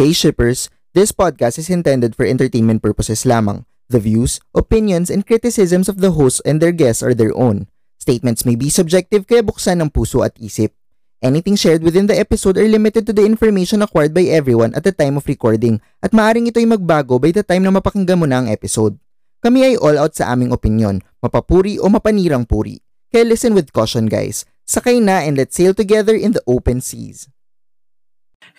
[0.00, 3.68] Hey shippers, this podcast is intended for entertainment purposes lamang.
[3.92, 7.68] The views, opinions, and criticisms of the hosts and their guests are their own.
[8.00, 10.72] Statements may be subjective kaya buksan ng puso at isip.
[11.20, 14.96] Anything shared within the episode are limited to the information acquired by everyone at the
[14.96, 18.48] time of recording at maaring ito'y magbago by the time na mapakinggan mo na ang
[18.48, 18.96] episode.
[19.44, 22.80] Kami ay all out sa aming opinion, mapapuri o mapanirang puri.
[23.12, 24.48] Kaya listen with caution guys.
[24.64, 27.28] Sakay na and let's sail together in the open seas.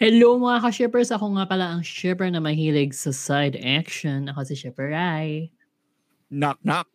[0.02, 1.14] Hello mga ka-shippers!
[1.14, 4.26] Ako nga pala ang shipper na mahilig sa side action.
[4.34, 5.54] Ako si Shipper Rai.
[6.34, 6.90] Knock, knock.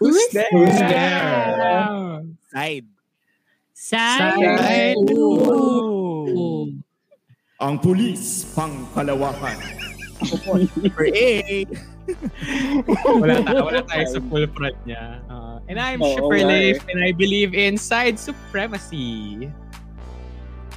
[0.00, 0.48] Who's there?
[0.48, 2.24] Who's there?
[2.48, 2.88] Side.
[3.76, 4.32] Side!
[4.64, 4.96] Side.
[5.12, 6.72] Ooh.
[7.60, 9.60] Ang pulis pang kalawakan.
[10.96, 11.68] For A.
[13.12, 15.20] wala, ta- wala tayo sa full front niya.
[15.28, 16.90] Uh, and I'm Oo Shipper Leif, eh.
[16.96, 19.52] and I believe in side supremacy.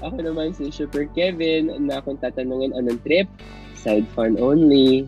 [0.04, 3.28] Ako naman si Super Kevin na kung tatanungin anong trip,
[3.78, 5.08] side fun only.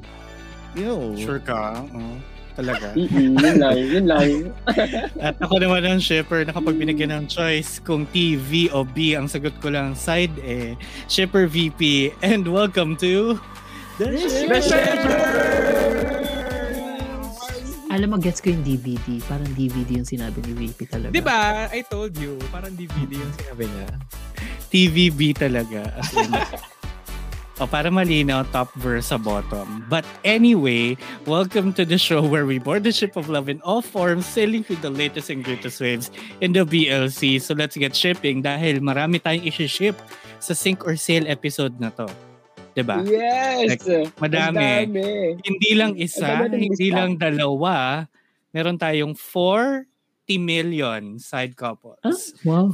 [0.78, 1.16] Yo.
[1.18, 1.84] Sure ka?
[1.92, 2.16] Oo.
[2.58, 2.90] talaga.
[2.98, 4.28] Mm-mm, yun lang, yun lang.
[5.30, 9.14] At ako naman ang shipper na kapag binigyan ng choice kung T, V o B,
[9.14, 10.74] ang sagot ko lang side eh.
[11.06, 12.12] Shipper VP.
[12.26, 13.38] And welcome to
[13.98, 14.14] The
[17.98, 19.18] Alam mo, gets ko yung DVD.
[19.26, 21.10] Parang DVD yung sinabi ni VP talaga.
[21.10, 21.66] Di ba?
[21.74, 23.90] I told you, parang DVD yung sinabi niya.
[24.72, 25.98] TVB talaga.
[25.98, 26.30] As in,
[27.58, 29.82] o para malinaw, top verse sa bottom.
[29.90, 30.94] But anyway,
[31.26, 34.62] welcome to the show where we board the ship of love in all forms, sailing
[34.62, 37.42] through the latest and greatest waves in the BLC.
[37.42, 39.98] So let's get shipping dahil marami tayong isi-ship
[40.38, 42.06] sa Sink or Sail episode na to.
[42.78, 43.02] 'Di ba?
[43.02, 43.82] Yes!
[44.22, 44.54] Madami.
[44.54, 45.10] Ang dami.
[45.42, 46.94] Hindi lang isa, hindi lista.
[46.94, 48.06] lang dalawa.
[48.54, 49.90] Meron tayong 40
[50.38, 52.38] million side couples.
[52.46, 52.70] Ah, wow.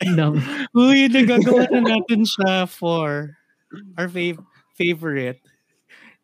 [0.00, 0.36] Ang dami.
[0.80, 3.36] Uy, nagagawa na natin siya for
[4.00, 4.40] our fav-
[4.72, 5.44] favorite.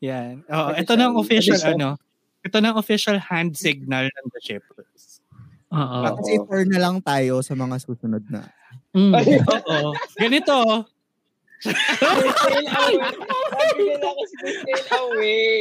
[0.00, 0.48] Yan.
[0.48, 2.00] Oh, ito na ang official ano.
[2.40, 5.20] Ito na ang official hand signal ng the shippers.
[5.68, 5.98] Oo.
[6.00, 8.48] Ako- Kasi four na lang tayo sa mga susunod na.
[8.96, 9.12] Mm.
[9.52, 9.92] Oo.
[10.16, 10.56] Ganito.
[11.62, 12.96] Sail away.
[13.50, 15.56] Sabi nila ako si sail away.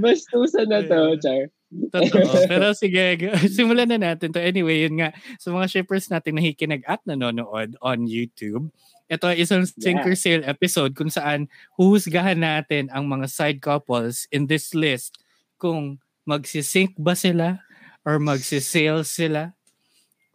[0.00, 1.52] Bastusan na to, Char.
[1.66, 2.46] Totoo.
[2.46, 3.18] Pero sige,
[3.56, 4.38] simulan na natin to.
[4.38, 5.10] Anyway, yun nga.
[5.42, 8.70] Sa mga shippers natin nakikinig at nanonood on YouTube,
[9.06, 14.46] ito ay isang Sinker Sale episode kung saan huhusgahan natin ang mga side couples in
[14.46, 15.18] this list
[15.58, 17.62] kung magsisink ba sila
[18.02, 19.55] or magsisale sila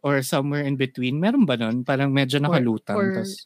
[0.01, 1.17] or somewhere in between.
[1.17, 1.81] Meron ba nun?
[1.83, 2.97] Parang medyo nakalutang.
[2.97, 3.45] or- tas-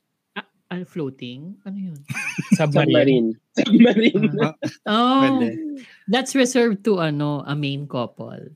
[0.66, 1.62] Ah, floating?
[1.62, 2.00] Ano yun?
[2.58, 3.38] Submarine.
[3.54, 4.28] Submarine.
[4.34, 4.34] Submarine.
[4.90, 5.86] Oh, Pwede.
[6.10, 8.50] that's reserved to ano, a main couple.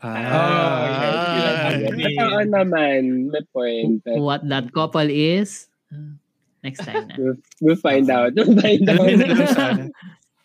[0.00, 2.16] Ah, Ah, okay.
[2.18, 3.28] Oo naman.
[3.28, 4.00] May point.
[4.16, 6.16] What that couple is, uh,
[6.64, 7.14] next time na.
[7.20, 8.32] We'll, we'll find out.
[8.34, 9.92] We'll find out.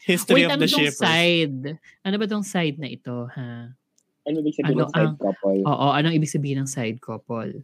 [0.03, 0.99] History Wait, of ano the shippers.
[0.99, 1.79] side?
[2.03, 3.71] Ano ba tong side na ito, ha?
[4.27, 5.63] Ano ibig sabihin Ano ng side ang- couple?
[5.63, 7.63] Oo, anong ibig sabihin ng side couple?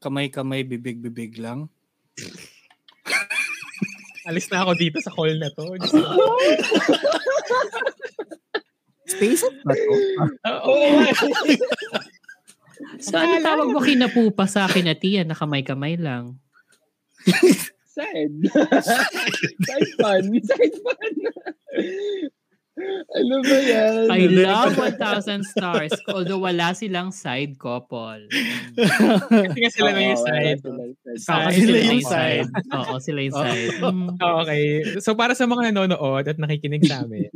[0.00, 1.68] Kamay-kamay, bibig-bibig lang.
[4.28, 5.68] Alis na ako dito sa call na to.
[9.08, 9.92] Space up ba to?
[10.48, 10.74] Oo.
[13.00, 16.36] So, ano tawag mo kinapupa sa akin na tiyan na kamay-kamay lang?
[17.98, 18.46] Side.
[19.58, 20.22] side fun.
[20.38, 21.12] Side fun.
[23.28, 24.08] Ano ba yan?
[24.08, 28.24] I love 1,000 stars although wala silang side couple.
[29.28, 30.60] Kasi nga sila na yung side.
[31.52, 32.48] Sila yung side.
[32.72, 33.76] Oo, sila yung side.
[34.16, 34.64] Okay.
[35.04, 37.28] So para sa mga nanonood at nakikinig sa amin,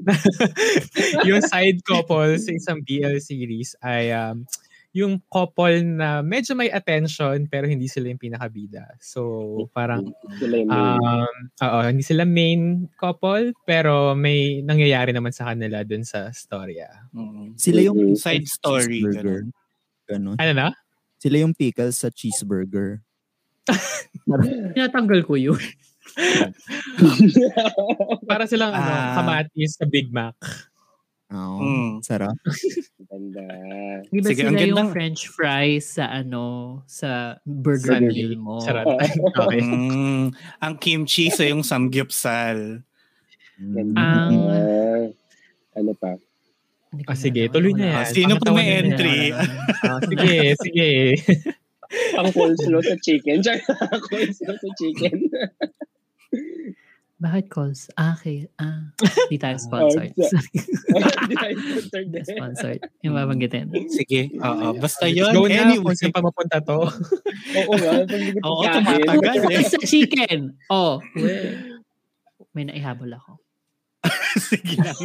[1.28, 4.48] yung side couple sa isang BL series ay um,
[4.92, 8.92] yung couple na medyo may attention pero hindi sila yung pinakabida.
[9.00, 9.24] So
[9.72, 10.12] parang
[10.68, 11.32] um,
[11.64, 17.08] oo, hindi sila main couple pero may nangyayari naman sa kanila dun sa storya.
[17.16, 17.56] Mm.
[17.56, 19.48] Sila yung Side story, cheeseburger.
[20.04, 20.36] Ganon.
[20.36, 20.68] Ano na?
[21.16, 23.00] Sila yung pickles sa cheeseburger.
[24.76, 25.56] Tinatanggal ko yun.
[28.28, 29.14] Para silang ano, Ah.
[29.22, 30.36] kamatis sa Big Mac.
[31.32, 31.58] Oo.
[31.58, 31.90] Mm.
[32.04, 32.36] Sarap.
[33.08, 33.44] Ganda.
[34.04, 36.44] Di ba Sige, ang sila yung gandang- french fries sa ano,
[36.84, 38.60] sa burger Sa meal mo?
[38.60, 38.84] Sarap.
[38.84, 38.96] Oh,
[39.48, 39.60] Okay.
[39.60, 40.36] Mm.
[40.60, 42.84] Ang kimchi sa yung samgyupsal.
[43.56, 43.96] Mm.
[43.96, 44.32] Ang...
[44.48, 45.04] Ah,
[45.72, 46.12] ano pa?
[47.08, 48.04] Ah, sige, tuloy na yan.
[48.04, 49.32] Sino pa may entry?
[49.32, 50.90] Ah, sige, sige.
[52.16, 53.40] Ang coleslaw sa chicken.
[53.44, 53.56] Char,
[54.04, 55.16] coleslaw sa chicken.
[57.22, 57.86] Bakit calls?
[57.94, 58.50] Ah, okay.
[58.58, 58.90] Ah,
[59.30, 60.10] di tayo sponsored.
[60.10, 62.24] Hindi tayo sponsored eh.
[62.26, 62.80] sponsored.
[63.06, 63.70] Yung babanggitin.
[63.86, 64.34] Sige.
[64.42, 64.74] Oo.
[64.74, 65.30] Basta yun.
[65.30, 65.86] go na Anyway.
[65.86, 66.82] kung saan pa mapunta to.
[67.62, 67.92] Oo nga.
[68.42, 69.62] Oo, tumatagal eh.
[69.62, 70.58] Sa chicken.
[70.66, 71.78] Oh, well,
[72.50, 73.38] may naihabol ako.
[74.50, 74.98] sige lang.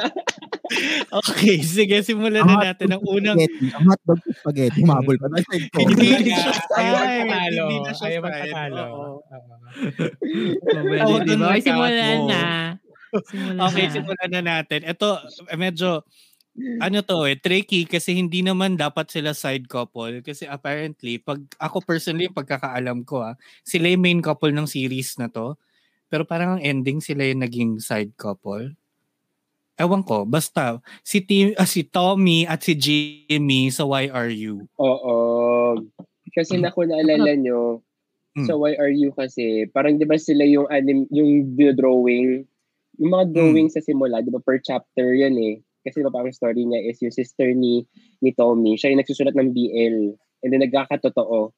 [1.20, 1.60] okay.
[1.60, 3.36] Sige, simulan na natin ang unang.
[3.36, 4.80] Ang hotdog sa spaghetti.
[4.82, 5.28] Humabol pa.
[5.44, 5.84] Side ko.
[5.84, 7.56] Hindi Hindi siya Ayaw style.
[7.60, 8.74] Hindi na siya Ayaw style.
[8.76, 8.88] Oo.
[8.88, 9.18] Oo.
[10.72, 11.46] Mabali, Ako di dun ba?
[11.52, 12.28] Okay, workout simulan mo.
[12.30, 12.42] na.
[13.28, 13.92] Simulan Okay, na.
[13.92, 14.80] simulan na natin.
[14.86, 15.08] Ito,
[15.58, 15.90] medyo,
[16.82, 20.22] ano to eh, tricky kasi hindi naman dapat sila side couple.
[20.24, 25.16] Kasi apparently, pag ako personally, yung pagkakaalam ko ah, sila yung main couple ng series
[25.20, 25.56] na to.
[26.10, 28.74] Pero parang ang ending, sila yung naging side couple.
[29.78, 34.66] Ewan ko, basta, si, Tim, ah, si Tommy at si Jimmy sa Why Are You?
[34.76, 35.78] Oo.
[36.34, 37.80] Kasi na kung naalala nyo,
[38.30, 38.46] Mm.
[38.46, 42.46] sa Why Are You kasi, parang di ba sila yung anim, yung drawing,
[43.02, 45.58] yung mga drawing sa simula, di ba per chapter yan eh.
[45.82, 47.82] Kasi di ba parang story niya is yung sister ni
[48.22, 50.14] ni Tommy, siya yung nagsusulat ng BL.
[50.46, 51.50] And then nagkakatotoo.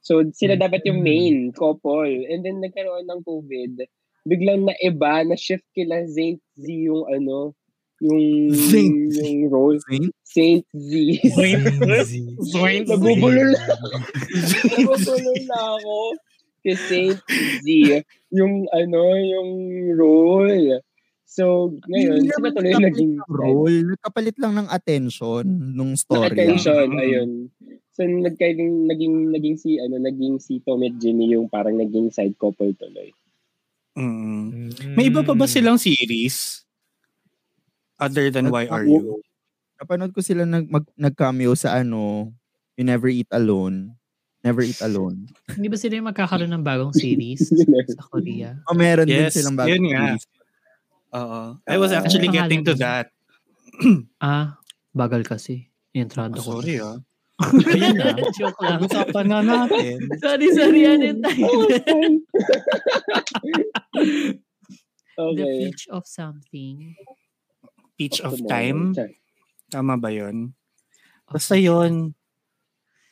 [0.00, 2.06] So sila dapat yung main couple.
[2.06, 3.72] And then nagkaroon ng COVID,
[4.24, 7.52] biglang na iba, na shift kila Saint Z yung ano,
[7.98, 9.16] yung Saint Z.
[9.26, 9.78] yung role.
[9.90, 10.10] Saint?
[10.22, 10.90] Saint Z.
[12.54, 12.86] Zoink.
[12.90, 13.62] Nabubulol na.
[14.76, 15.96] Nabubulol na ako.
[16.62, 17.18] Kay Saint
[17.64, 17.66] Z.
[18.30, 19.50] Yung ano, yung
[19.98, 20.78] role.
[21.28, 23.76] So, ngayon, Hindi sila naman tuloy naging role.
[23.84, 25.44] Nagkapalit lang ng attention
[25.76, 26.32] nung na story.
[26.32, 26.88] attention.
[26.88, 27.02] Mm.
[27.04, 27.30] Ayun.
[27.98, 32.38] So, nagkaling, naging, naging si, ano, naging si Tom at Jimmy yung parang naging side
[32.38, 33.10] couple tuloy.
[33.98, 34.94] Mm.
[34.94, 36.62] May iba pa ba silang series?
[37.98, 39.18] Other than Why Are You?
[39.82, 42.30] Napanood ko sila nag, mag, nag-cameo sa ano,
[42.78, 43.98] You Never Eat Alone.
[44.46, 45.26] Never Eat Alone.
[45.58, 47.50] Hindi ba sila yung magkakaroon ng bagong series
[47.98, 48.62] sa Korea?
[48.70, 50.06] O meron Yes, din silang yun bagong nga.
[50.14, 50.24] series.
[51.18, 51.40] Oo.
[51.66, 53.10] I was actually Ano getting to that.
[54.22, 54.62] Ah,
[54.94, 55.66] bagal kasi.
[55.90, 56.62] Entrado Oh, ko.
[56.62, 57.02] sorry ah.
[57.38, 58.18] Ayun na.
[58.38, 58.82] Joke lang.
[58.82, 59.96] Pag-usapan na natin.
[60.18, 60.82] Sorry, sorry.
[60.90, 61.66] Ano yung title?
[65.18, 65.54] The okay.
[65.66, 66.94] Peach of Something.
[67.98, 68.94] Peach of Tomorrow.
[68.94, 69.18] Time.
[69.66, 70.54] Tama ba yun?
[71.26, 72.14] Basta yun.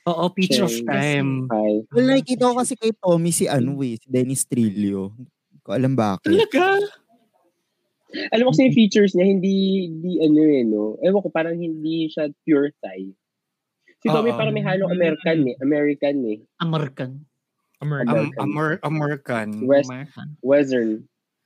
[0.06, 0.86] Oo, Peach of Yes.
[0.86, 1.50] Time.
[1.90, 5.18] Well, nakikita ko kasi kay Tommy si ano eh, si Dennis Trillo.
[5.18, 6.30] Hindi ko alam bakit.
[6.30, 6.78] Talaga?
[8.30, 10.94] Alam mo kasi yung features niya, hindi, hindi ano eh, no?
[11.02, 13.10] Ewan ko, parang hindi siya pure Thai.
[14.00, 14.38] Si Tommy Oo.
[14.38, 15.56] parang may halong American eh.
[15.58, 16.38] American eh.
[16.60, 17.10] American.
[17.80, 18.12] American.
[18.16, 19.48] Am- Amer- American.
[19.64, 20.28] West, American.
[20.40, 20.90] Western.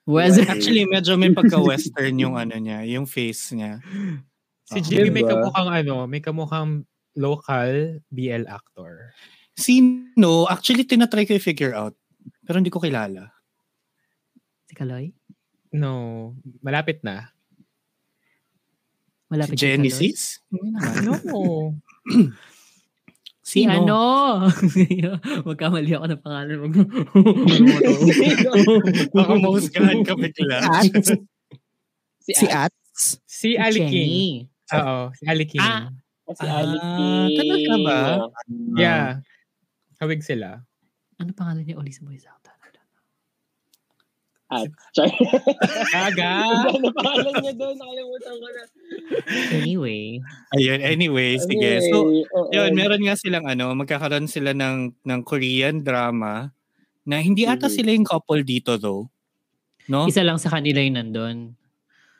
[0.07, 0.43] Weather.
[0.49, 3.79] Actually, medyo may pagka-western yung ano niya, yung face niya.
[4.67, 5.39] Si Ah, Jimmy may diba?
[5.39, 6.83] kamukhang ano, may kamukhang
[7.15, 9.15] local BL actor.
[9.55, 10.47] Sino?
[10.47, 11.95] Actually, tinatry ko i-figure out.
[12.47, 13.31] Pero hindi ko kilala.
[14.67, 15.11] Si Kaloy?
[15.71, 17.31] No, malapit na.
[19.31, 20.43] Malapit si Genesis?
[20.51, 20.75] Hindi
[23.61, 23.83] naman.
[23.83, 24.47] No.
[24.63, 25.19] Si Sino?
[25.19, 25.43] ano?
[25.43, 26.57] Magkamali ako ng pangalan.
[26.63, 26.79] Mag-
[29.17, 30.57] Baka mahusgahan ka bigla.
[30.63, 30.87] At,
[32.21, 32.71] Si, si At.
[32.71, 33.19] Ats.
[33.27, 33.91] si Ali King.
[33.91, 34.29] Jenny.
[34.77, 35.61] Oo, si Ali King.
[35.61, 35.89] Ah.
[36.31, 37.11] Si Ah, Aliki.
[37.35, 38.01] talaga ba?
[38.79, 39.19] Yeah.
[39.99, 40.63] Hawig sila.
[41.19, 42.40] Ano pangalan ni Oli sa Boy Sauta?
[44.51, 44.67] At.
[44.91, 45.07] Char.
[45.89, 46.31] Gaga!
[46.67, 47.75] ano pangalan niya doon?
[47.79, 48.63] Nakalimutan ko na.
[49.55, 50.03] Anyway.
[50.53, 51.71] Ayun, anyway, sige.
[51.87, 52.51] So, Anyway, oo.
[52.51, 56.51] yun, meron nga silang ano, magkakaroon sila ng, ng Korean drama
[57.07, 57.75] na hindi ata Mhm.
[57.75, 59.07] sila yung couple dito though.
[59.87, 60.11] No?
[60.11, 61.39] Isa lang sa kanila yung nandun.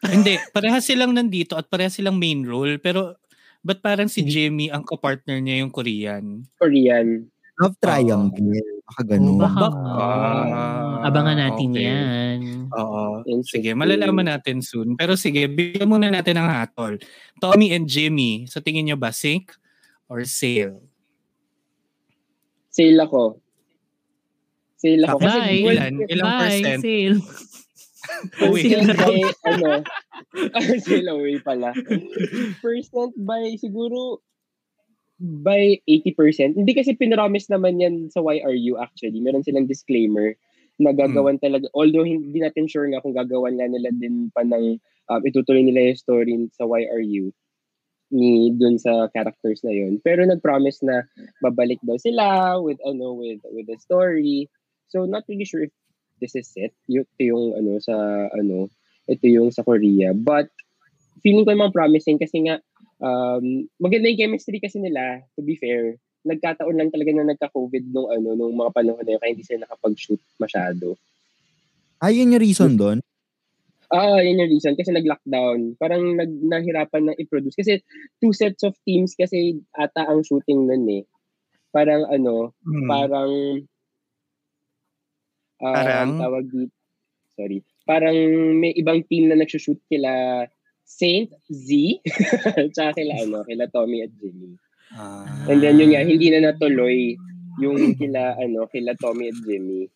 [0.07, 2.79] hindi, parehas silang nandito at parehas silang main role.
[2.79, 3.19] Pero,
[3.61, 4.23] ba't parang si.
[4.25, 6.47] Jamie ang kapartner niya yung Korean?
[6.57, 7.27] Korean.
[7.61, 8.57] Love Triangle.
[8.91, 9.39] Baka ganun.
[9.39, 9.67] Oh, baka.
[9.71, 10.63] Baka.
[11.07, 11.87] Abangan natin Okay.
[11.87, 12.39] yan.
[12.75, 13.23] Oo.
[13.47, 14.99] Sige, malalaman natin soon.
[14.99, 16.99] Pero sige, bigyan muna natin ng hatol.
[17.39, 19.55] Tommy and Jimmy, sa tingin nyo ba sync
[20.11, 20.83] or sale?
[22.71, 23.39] Sale ako.
[24.75, 25.17] Sale ako.
[25.19, 25.63] Kasi Bye.
[25.63, 25.95] well, Ilan?
[26.11, 26.81] Ilang Bye, percent?
[26.83, 27.19] sale.
[28.43, 28.61] Uwi.
[28.67, 29.17] Percent by,
[29.47, 29.69] ano,
[30.83, 31.71] sale away pala.
[32.59, 34.19] Percent by, siguro,
[35.21, 36.57] by 80%.
[36.57, 39.21] Hindi kasi pinromise naman yan sa YRU actually.
[39.21, 40.33] Meron silang disclaimer
[40.81, 41.69] na gagawan talaga.
[41.77, 44.81] Although hindi natin sure nga kung gagawan nga nila din pa ng,
[45.13, 47.37] um, itutuloy nila yung story sa YRU
[48.11, 50.01] ni dun sa characters na yun.
[50.03, 51.05] Pero nag-promise na
[51.45, 54.51] babalik daw sila with ano with with the story.
[54.91, 55.73] So not really sure if
[56.19, 56.75] this is it.
[56.91, 57.95] Yung, ito yung ano sa
[58.35, 58.67] ano,
[59.07, 60.11] ito yung sa Korea.
[60.11, 60.51] But
[61.23, 62.59] feeling ko naman promising kasi nga
[63.01, 63.45] um,
[63.81, 65.97] maganda yung chemistry kasi nila, to be fair.
[66.21, 69.65] Nagkataon lang talaga na nagka-COVID nung ano nung mga panahon na yun kaya hindi sila
[69.65, 70.95] nakapag-shoot masyado.
[71.97, 73.01] Ah, yun yung reason doon?
[73.89, 74.77] Ah, yun yung reason.
[74.77, 75.81] Kasi nag-lockdown.
[75.81, 77.57] Parang nag nahirapan na i-produce.
[77.57, 77.81] Kasi
[78.21, 81.05] two sets of teams kasi ata ang shooting nun eh.
[81.73, 82.87] Parang ano, Hmm.
[82.87, 83.33] parang...
[85.61, 86.11] ah, Parang?
[86.21, 86.77] Tawag dito.
[87.37, 87.59] Sorry.
[87.89, 88.17] Parang
[88.61, 90.45] may ibang team na nagsushoot kila
[90.91, 92.03] Saint Z,
[92.75, 94.59] tsaka kila ano, kila Tommy at Jimmy.
[94.91, 95.47] Ah.
[95.47, 97.15] And then yun nga, hindi na natuloy
[97.63, 99.87] yung kila ano, kila Tommy at Jimmy.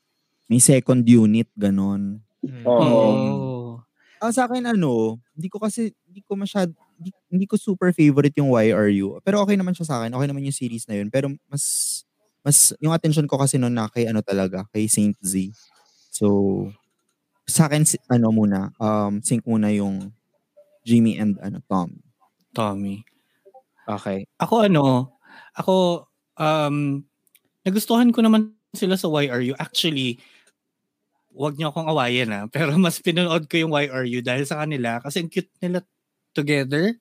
[0.47, 2.23] May second unit, ganon.
[2.47, 2.63] Mm.
[2.63, 2.79] Oo.
[2.79, 3.71] Oh.
[4.23, 8.39] Ah, sa akin ano, hindi ko kasi, hindi ko masyad, hindi, hindi ko super favorite
[8.39, 9.19] yung YRU.
[9.27, 10.15] Pero okay naman siya sa akin.
[10.15, 11.11] Okay naman yung series na yun.
[11.11, 11.65] Pero mas,
[12.41, 15.51] mas, yung attention ko kasi noon na kay ano talaga, kay Saint Z.
[16.09, 16.71] So,
[17.45, 20.15] sa akin, ano muna, um, sync muna yung
[20.85, 22.00] Jimmy and ano, Tom.
[22.55, 23.03] Tommy.
[23.85, 24.25] Okay.
[24.41, 25.17] Ako ano,
[25.57, 26.07] ako,
[26.38, 27.03] um,
[27.64, 29.57] nagustuhan ko naman sila sa YRU.
[29.57, 30.21] Actually,
[31.35, 32.45] wag niyo akong awayan ah.
[32.49, 35.83] Pero mas pinanood ko yung YRU dahil sa kanila kasi ang cute nila
[36.33, 36.95] together.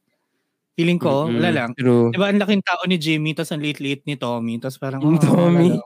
[0.73, 1.37] Feeling ko, Mm-mm.
[1.37, 1.69] wala lang.
[1.77, 2.09] True.
[2.09, 5.77] Diba, ang laking tao ni Jimmy, tapos ang liit-liit ni Tommy, tapos parang, oh, Tommy.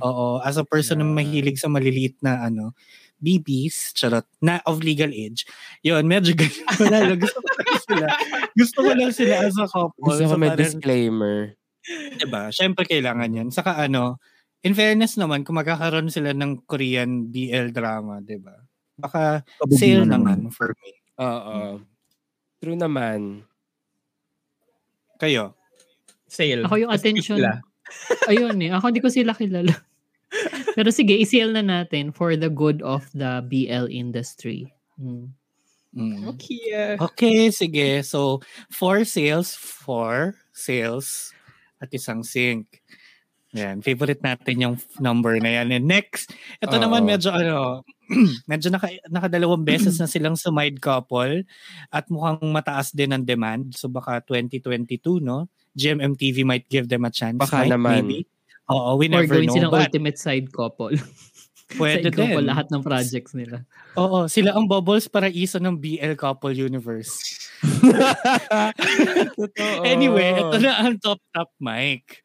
[0.00, 2.72] Oo, as a person na mahilig sa maliliit na ano,
[3.16, 5.48] BBs, charot, na of legal age.
[5.80, 6.64] Yun, medyo ganun.
[6.76, 8.06] Wala lang, gusto ko lang sila.
[8.52, 10.02] Gusto ko lang sila as a couple.
[10.04, 11.36] Gusto ko So, may parang- disclaimer.
[12.18, 12.50] Diba?
[12.50, 13.48] Siyempre kailangan yan.
[13.54, 14.18] Saka ano,
[14.60, 18.58] in fairness naman, kung magkakaroon sila ng Korean BL drama, diba?
[18.98, 20.92] Baka sale Kabugin naman for me.
[21.22, 21.80] Oo.
[22.58, 23.46] True naman.
[25.16, 25.54] Kayo?
[26.26, 26.66] Sale.
[26.66, 27.38] Ako yung attention.
[28.26, 28.74] Ayun eh.
[28.74, 29.70] Ako hindi ko sila kilala.
[30.76, 34.68] Pero sige, i-sale na natin for the good of the BL industry.
[35.00, 35.32] Hmm.
[35.96, 36.36] Mm.
[36.36, 36.64] Okay.
[36.76, 37.00] ah.
[37.08, 38.04] Okay, sige.
[38.04, 41.32] So, four sales, four sales,
[41.80, 42.84] at isang sync.
[43.56, 45.72] Yan, favorite natin yung number na yan.
[45.72, 46.82] And next, ito Oo.
[46.82, 47.80] naman medyo ano,
[48.50, 51.48] medyo naka, nakadalawang beses na silang sumide couple
[51.88, 53.72] at mukhang mataas din ang demand.
[53.72, 55.48] So baka 2022, no?
[55.72, 57.40] GMMTV might give them a chance.
[57.40, 58.04] Baka might, naman.
[58.04, 58.28] Maybe.
[58.70, 59.54] Oo, we Or never gawin know.
[59.54, 60.94] silang But ultimate side couple.
[61.78, 62.50] pwede side couple din.
[62.50, 63.62] lahat ng projects nila.
[63.98, 67.14] Oo, sila ang bubbles para isa ng BL couple universe.
[69.86, 72.20] Anyway, ito na ang top top mic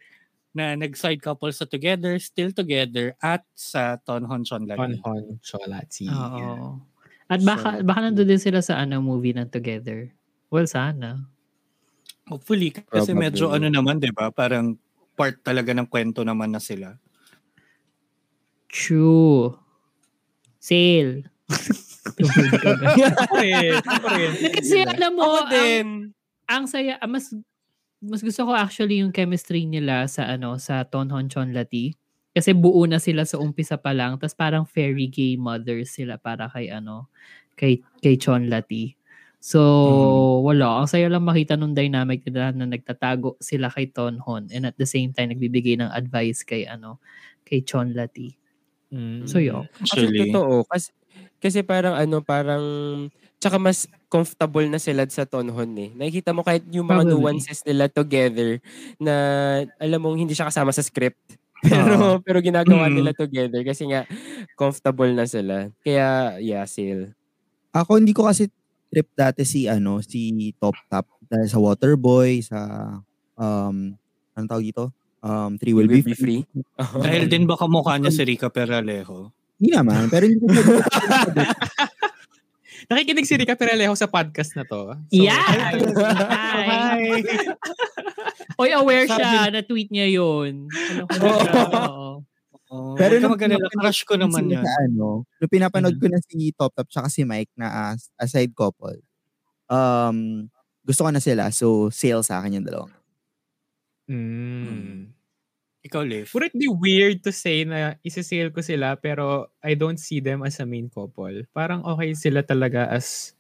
[0.52, 5.00] na nag-side couple sa Together, Still Together, at sa Tonhon Chonlagi.
[5.00, 6.12] Hon-hon, Cholati.
[6.12, 6.76] Oo.
[7.32, 10.12] At baka, So, baka nandun din sila sa ano, movie ng Together.
[10.52, 11.24] Well, sana.
[12.28, 13.18] Hopefully, kasi Probably.
[13.32, 14.28] medyo ano naman, di ba?
[14.36, 14.76] Parang
[15.22, 16.98] part talaga ng kwento naman na sila.
[18.66, 19.54] True.
[20.58, 21.30] Sale.
[24.58, 25.88] Kasi alam mo, Ako ang, din.
[26.50, 27.30] ang saya, ah, mas
[28.02, 31.94] mas gusto ko actually yung chemistry nila sa ano sa Tonhon Chonlati.
[32.34, 36.50] Kasi buo na sila sa umpisa pa lang, tapos parang fairy gay mothers sila para
[36.50, 37.12] kay ano,
[37.54, 38.98] kay kay Chonlati.
[39.42, 39.60] So,
[40.46, 40.86] wala.
[40.86, 44.86] Ang saya lang makita nung dynamic nila na nagtatago sila kay Tonhon and at the
[44.86, 47.02] same time nagbibigay ng advice kay ano,
[47.42, 48.38] kay Chonlati.
[48.94, 49.26] Mm.
[49.26, 49.66] So, yun.
[49.82, 50.56] Actually, Actually, totoo.
[50.70, 50.90] Kasi,
[51.42, 52.64] kasi parang ano, parang,
[53.42, 55.90] tsaka mas comfortable na sila sa tonhon eh.
[55.98, 57.18] Nakikita mo kahit yung mga Probably.
[57.18, 58.62] nuances nila together
[59.02, 59.14] na
[59.82, 61.42] alam mong hindi siya kasama sa script.
[61.66, 62.96] Pero pero ginagawa Mm.
[62.98, 64.06] nila together kasi nga
[64.58, 65.70] comfortable na sila.
[65.86, 67.14] Kaya yeah, sale.
[67.74, 68.50] Ako hindi ko kasi
[68.92, 72.60] trip dati si ano, si Top Top dahil sa Waterboy, sa
[73.40, 73.96] um
[74.36, 74.86] anong tawag dito?
[75.22, 76.42] Um, Three Will, Be, Free.
[77.06, 79.30] Dahil din baka mukha niya si Rica Peralejo.
[79.62, 80.50] Hindi naman, pero hindi ko
[82.90, 84.98] Nakikinig si Rica Peralejo sa podcast na to.
[84.98, 85.46] So, Yeah!
[86.66, 87.22] Hi!
[88.58, 90.66] Oy, aware Sabi- siya na tweet niya yun.
[90.74, 91.06] Siya.
[91.06, 92.26] Oo.
[92.72, 94.64] Oh, Pero nung pinapanood crush ko naman yan.
[94.64, 98.32] Sa, ano, nung pinapanood ko na si Top Top tsaka si Mike na as, as
[98.32, 98.96] side couple,
[99.68, 100.48] um,
[100.88, 101.52] gusto ko na sila.
[101.52, 102.94] So, sale sa akin yung dalawang.
[104.10, 105.12] Mm.
[105.82, 106.30] Ikaw, Liv.
[106.34, 110.46] Would it be weird to say na isasale ko sila pero I don't see them
[110.46, 111.44] as a main couple?
[111.52, 113.34] Parang okay sila talaga as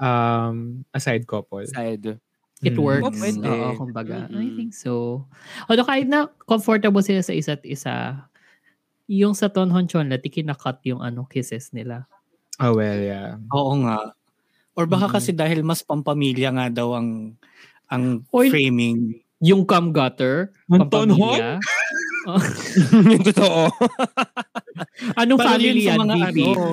[0.00, 1.66] um, a side couple.
[1.68, 2.18] Side.
[2.64, 2.82] It Mm.
[2.82, 3.04] works.
[3.06, 3.46] Oh, pwede.
[3.52, 4.16] Oo, kumbaga.
[4.32, 4.56] I Mm-mm.
[4.56, 5.24] think so.
[5.68, 8.24] Although kahit na comfortable sila sa isa't isa,
[9.06, 12.06] yung sa Tonhon Chonlati, kinakat yung ano, kisses nila.
[12.58, 13.36] Oh, well, yeah.
[13.52, 14.12] Oo nga.
[14.74, 15.14] Or baka Mm.
[15.14, 17.36] kasi dahil mas pampamilya nga daw ang
[17.88, 18.50] ang Oy.
[18.50, 19.20] framing.
[19.40, 21.60] Yung cum gutter, Ang pampamilya.
[22.26, 22.40] Oh.
[23.14, 23.70] yung totoo.
[25.14, 26.38] Anong Parang family yan, mga VP?
[26.42, 26.64] ano,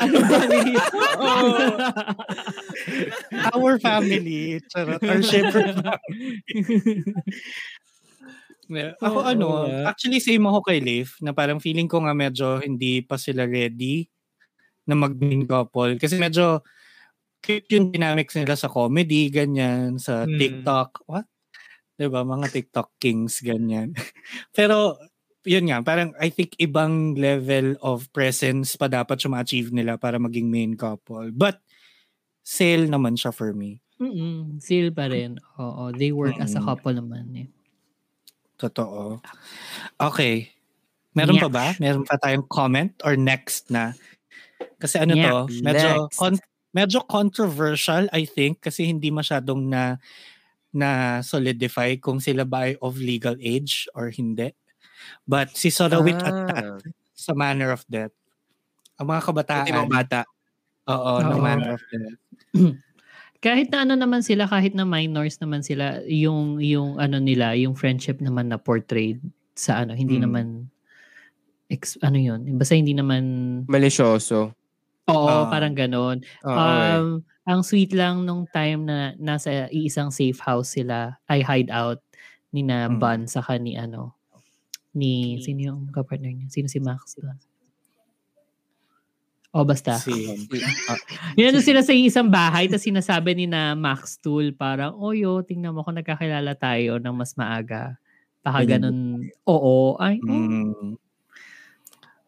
[0.00, 0.74] Anong family?
[3.52, 4.42] our family.
[4.72, 5.02] Charot.
[5.02, 6.26] Our shepherd family.
[8.70, 8.94] Yeah.
[9.02, 9.90] Ako Oo ano, nga.
[9.90, 14.06] actually same ako kay Leif na parang feeling ko nga medyo hindi pa sila ready
[14.88, 15.96] na mag-main couple.
[15.98, 16.62] Kasi medyo
[17.44, 20.38] cute yung dynamics nila sa comedy, ganyan, sa Hmm.
[20.38, 21.06] TikTok.
[21.10, 21.26] What?
[21.98, 23.94] 'Di ba Mga TikTok kings, ganyan.
[24.56, 24.98] Pero,
[25.46, 30.18] yun nga, parang I think ibang level of presence pa dapat siya ma-achieve nila para
[30.20, 31.30] maging main couple.
[31.34, 31.60] But,
[32.44, 33.80] sale naman siya for me.
[34.00, 34.56] Mm-mm.
[34.62, 35.36] Seal pa rin.
[35.60, 37.48] Oo, they work as a couple naman eh.
[38.62, 39.18] Totoo.
[39.98, 40.54] Okay.
[41.12, 41.44] Meron Yeah.
[41.44, 41.66] pa ba?
[41.82, 43.92] Meron pa tayong comment or next na?
[44.78, 45.30] Kasi ano Yeah.
[45.30, 46.16] to, medyo Next.
[46.16, 49.98] con- medyo controversial I think kasi hindi masyadong na
[50.72, 54.54] na solidify kung sila ba ay of legal age or hindi.
[55.26, 56.46] But si Sorawit at Ah.
[56.48, 56.66] Tat
[57.12, 58.14] sa Manner of Death.
[59.02, 59.64] Ang mga kabataan.
[59.68, 60.20] Ultimong bata.
[60.88, 61.44] Oo, ng Oo.
[61.44, 62.16] Manner of Death.
[63.42, 67.74] Kahit na ano naman sila, kahit na minors naman sila, yung yung ano nila, yung
[67.74, 69.18] friendship naman na portrayed
[69.58, 70.22] sa ano, hindi Mm.
[70.24, 70.46] naman
[71.66, 73.22] ex, ano yun, basta hindi naman
[73.66, 74.54] Malisyoso.
[75.10, 75.50] Oo, Ah.
[75.50, 76.22] parang ganon.
[76.46, 76.94] Oo, eh.
[77.00, 77.06] Um,
[77.42, 81.98] ang sweet lang nung time na nasa iisang safe house sila, ay hideout
[82.54, 82.98] ni na Mm.
[83.02, 84.14] Bun saka ni ano,
[84.94, 86.48] ni, sino yung kapartner niya?
[86.52, 87.16] Sino si Max?
[87.18, 87.34] ba?
[89.52, 90.00] O basta.
[90.00, 90.12] Si,
[91.40, 95.76] Yan sila sa isang bahay, tapos sinasabi ni na Max Tool, parang, oh yo, tingnan
[95.76, 98.00] mo kung nagkakilala tayo ng mas maaga.
[98.40, 99.28] Baka ganun.
[99.44, 100.00] Oo.
[100.00, 100.96] Ay, oh, mm,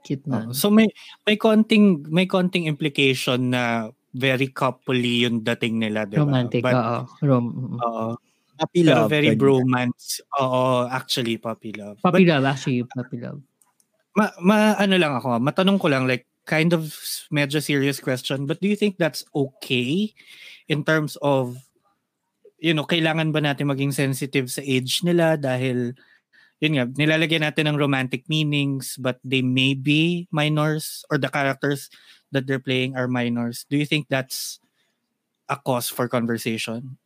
[0.04, 0.52] cute na.
[0.52, 0.86] So may
[1.24, 6.28] may konting may konting implication na very coupley yung dating nila, 'di ba?
[6.28, 6.98] Romantic, But, oo.
[7.24, 7.78] Rom, mm.
[7.80, 8.06] oo.
[8.54, 9.10] Puppy Pero love.
[9.10, 9.40] very ganyan.
[9.42, 10.22] bromance.
[10.38, 11.98] Oo, actually puppy love.
[11.98, 13.42] Puppy But love, actually, puppy love.
[14.14, 16.92] ma, ma ano lang ako, matanong ko lang like kind of
[17.32, 20.12] medyo serious question, but do you think that's okay
[20.68, 21.56] in terms of
[22.64, 25.92] you know, kailangan ba natin maging sensitive sa age nila dahil
[26.64, 31.92] yun nga, nilalagyan natin ng romantic meanings but they may be minors or the characters
[32.32, 33.68] that they're playing are minors.
[33.68, 34.56] Do you think that's
[35.44, 36.96] a cause for conversation?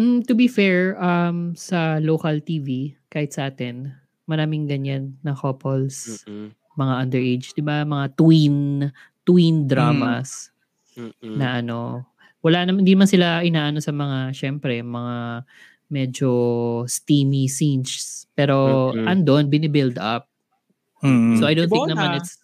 [0.00, 3.92] Mm, to be fair, um, sa local TV, kahit sa atin,
[4.24, 6.56] maraming ganyan na couples, Mm-mm.
[6.74, 7.82] Mga underage, di ba?
[7.82, 8.56] Mga twin,
[9.24, 10.50] twin dramas
[10.94, 11.38] Mm-mm.
[11.38, 12.04] na ano,
[12.44, 15.46] wala naman, hindi man sila inaano sa mga, syempre, mga
[15.88, 16.30] medyo
[16.84, 18.26] steamy scenes.
[18.36, 19.06] Pero Mm-mm.
[19.08, 20.28] andon, binibuild up.
[21.00, 21.38] Mm.
[21.40, 21.94] So I don't Si think Bona.
[21.94, 22.40] naman it's,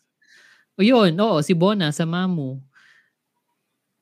[0.76, 2.60] o yun, oo, si Bona sa Mamu.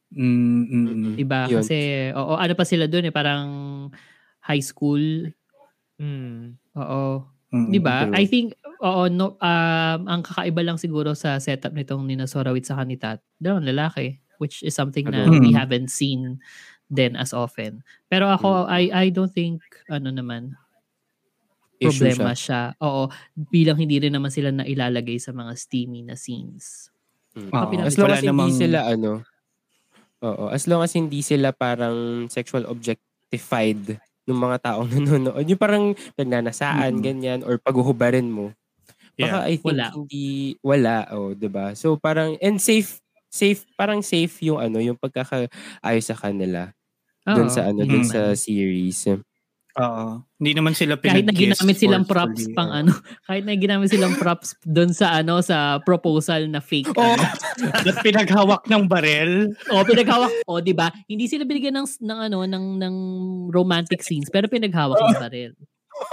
[0.08, 1.14] Mm, mm, mm.
[1.20, 1.50] Diba?
[1.52, 1.60] Yun.
[1.60, 1.76] Kasi,
[2.16, 3.46] oo, ano pa sila dun eh, parang
[4.40, 5.28] high school.
[6.00, 6.56] Mm.
[6.78, 7.26] Oo.
[7.48, 7.96] Mm, 'Di ba?
[8.12, 12.76] I think oo no um ang kakaiba lang siguro sa setup nitong ni Sorawit sa
[12.76, 13.24] Kanitat.
[13.40, 15.40] Dalawang lalaki which is something na Ano?
[15.40, 15.56] we Mm.
[15.56, 16.38] haven't seen
[16.88, 17.80] then as often.
[18.06, 18.70] Pero ako Mm.
[18.70, 20.54] I I don't think ano naman
[21.78, 22.74] problema siya.
[22.82, 23.06] Oo,
[23.48, 26.90] bilang hindi rin naman sila na ilalagay sa mga steamy na scenes.
[27.32, 27.48] Mm.
[27.48, 29.12] Kapila- As long as hindi namang- sila ano,
[30.20, 33.96] oo, as long as hindi sila parang sexual objectified
[34.28, 35.44] ng mga taong nanonood.
[35.48, 35.86] Yung parang
[36.20, 37.02] nagnanasaan, Mm.
[37.02, 38.52] ganyan, or paghuhubarin mo.
[39.20, 39.48] Baka Yeah.
[39.48, 39.94] I think Wala.
[39.94, 43.00] hindi, wala, oh, ba So parang, and safe,
[43.32, 46.72] safe, parang safe yung ano, yung pagkakaayos sa kanila.
[47.34, 48.06] Doon Oo, sa ano, doon naman.
[48.06, 49.06] sa series.
[49.78, 50.22] Oo.
[50.42, 52.90] Hindi naman sila kahit na ginamit silang props pang ano,
[53.30, 57.24] kahit na ginamit silang props doon sa ano sa proposal na fake Oh, ano.
[58.06, 59.54] Pinaghawak ng barel?
[59.70, 60.30] O, pinaghawak.
[60.50, 60.90] O, di ba?
[61.06, 62.94] Hindi sila binigyan ng, ng, ano, ng, ng
[63.54, 65.52] romantic scenes, pero pinaghawak ng baril.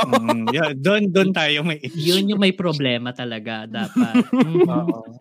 [0.01, 2.17] Mm, yeah, doon doon tayo may issue.
[2.17, 4.25] Yun yung may problema talaga, dapat.
[4.33, 4.65] Mhm.
[4.65, 5.17] Oo.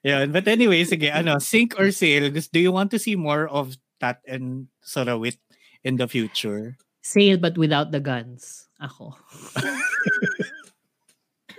[0.00, 0.32] Yun.
[0.32, 4.24] But anyway, sige, ano, sink or sail, do you want to see more of Tat
[4.24, 5.36] and Sorawit
[5.84, 6.80] in the future?
[7.06, 8.66] Sail but without the guns.
[8.82, 9.14] Ako.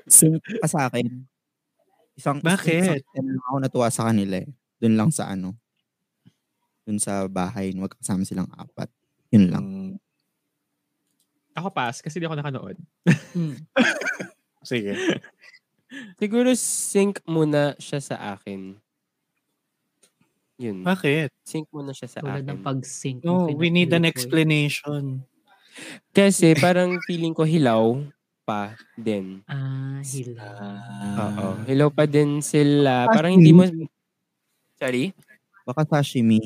[0.07, 1.23] Sink pa sa akin.
[2.19, 3.07] Isang, Bakit?
[3.07, 4.49] Isang, ako natuwa sa kanila eh.
[4.83, 5.55] Doon lang sa ano.
[6.83, 7.71] Doon sa bahay.
[7.71, 8.91] Magkasama silang apat.
[9.31, 9.63] Yun lang.
[9.63, 9.95] Mm,
[11.57, 12.75] Ako pass kasi di ako nakanood.
[13.33, 13.55] Mm.
[14.67, 14.93] sige.
[16.19, 18.75] Siguro sync muna siya sa akin.
[20.59, 20.83] Yun.
[20.83, 21.31] Bakit?
[21.47, 22.51] Sync muna siya sa Tulad akin.
[22.51, 23.23] ng pag-sync.
[23.23, 25.23] No, we need an explanation.
[26.11, 28.01] Kasi parang feeling ko hilaw
[28.47, 29.43] pa din.
[29.45, 30.49] Ah, hila.
[31.19, 31.47] Oo.
[31.67, 33.11] Hilaw pa din sila.
[33.11, 33.67] Parang hindi mo...
[34.79, 35.11] Sorry?
[35.67, 36.39] Baka sashimi.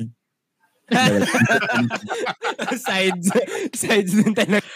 [2.84, 3.30] sides.
[3.70, 4.66] sides din talaga.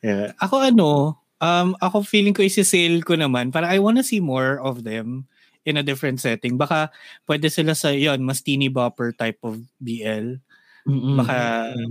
[0.00, 0.32] Yeah.
[0.40, 3.52] Ako ano, um, ako feeling ko isi-sale ko naman.
[3.52, 5.28] Para I wanna see more of them
[5.66, 6.56] in a different setting.
[6.56, 6.88] Baka
[7.26, 10.38] pwede sila sa, yon mas teeny bopper type of BL.
[10.86, 11.18] Mm-mm.
[11.18, 11.36] Baka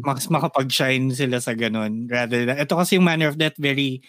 [0.08, 2.08] mas makapag-shine sila sa ganun.
[2.08, 4.00] Rather than, ito kasi yung manner of death, very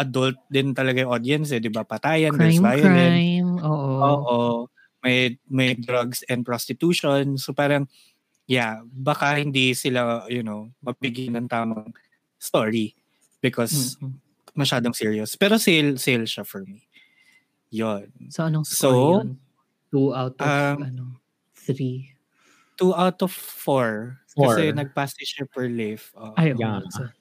[0.00, 1.84] adult din talaga yung audience eh, di ba?
[1.84, 3.20] Patayan, there's crime, violence.
[3.20, 3.50] crime.
[3.60, 3.92] Oo.
[4.00, 4.38] Oo.
[5.00, 7.40] may may drugs and prostitution.
[7.40, 7.88] So parang
[8.44, 11.92] yeah, baka hindi sila, you know, mabigyan ng tamang
[12.36, 12.92] story
[13.40, 14.20] because Mhm.
[14.56, 15.36] masyadong serious.
[15.40, 16.84] Pero sale sale siya for me.
[17.72, 18.10] Yon.
[18.28, 19.28] So, anong score So, yun?
[19.94, 21.04] Two out of, um, ano,
[21.54, 22.09] three.
[22.80, 24.16] Two out of four.
[24.32, 24.56] Four.
[24.56, 26.10] Kasi nag-pass si Shipper Leaf.
[26.16, 26.80] Oh, Ay, Yeah.
[26.88, 27.12] So,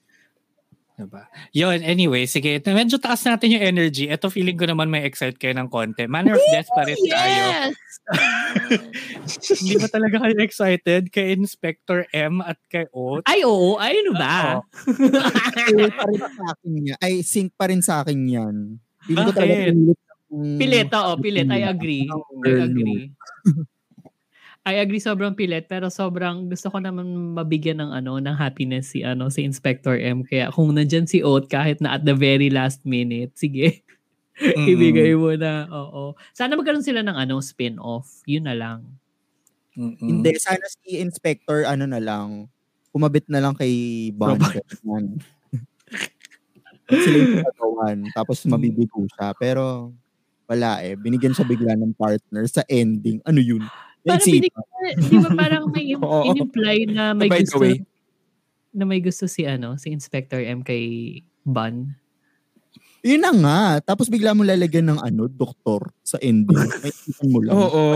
[0.99, 1.23] diba?
[1.55, 2.59] Yun, anyway, sige.
[2.59, 4.07] Medyo taas natin yung energy.
[4.07, 6.07] Ito feeling ko naman may excite kayo ng konti.
[6.07, 7.11] Manner of Death pa rin tayo.
[7.11, 7.71] yes!
[9.63, 13.23] Hindi ba talaga kayo excited kay Inspector M at kay Oat?
[13.27, 13.79] Ay, oo.
[13.79, 14.59] Ay, ano ba?
[14.75, 16.97] Sync pa rin sa akin yan.
[16.99, 18.55] Ay, sync pa rin sa akin yan.
[19.07, 19.71] Feeling ko talaga Bakit?
[19.75, 19.99] pilit
[20.59, 21.11] Pilit, oo.
[21.17, 21.47] Pilit.
[21.49, 22.05] I agree.
[22.45, 23.09] I agree.
[24.67, 29.07] I agree sobrang pilit pero sobrang gusto ko naman mabigyan ng ano ng happiness si
[29.07, 32.83] ano si Inspector M kaya kung nandiyan si Oat kahit na at the very last
[32.83, 33.79] minute sige
[34.39, 34.71] Mm.
[34.71, 38.87] ibigay mo na oo sana magkaroon sila ng ano spin-off yun na lang
[39.79, 39.95] Mm-mm.
[39.99, 42.51] Hindi, sana si Inspector, ano na lang,
[42.91, 43.71] kumabit na lang kay
[44.11, 44.43] Bond.
[46.89, 49.31] Sila yung kagawan, tapos mabibigo siya.
[49.39, 49.93] Pero,
[50.49, 50.95] wala eh.
[50.99, 53.23] Binigyan siya bigla ng partner sa ending.
[53.23, 53.63] Ano yun?
[54.11, 55.85] Parang binigyan, di ba parang may
[56.27, 57.81] in-imply na may By gusto way.
[58.71, 60.83] na may gusto si ano si Inspector M kay
[61.43, 61.93] Bun
[62.99, 63.59] Yun na nga.
[63.85, 66.59] Tapos bigla mo lalagyan ng ano, doktor sa ending.
[66.83, 67.55] May isipan mo lang.
[67.55, 67.87] Oo.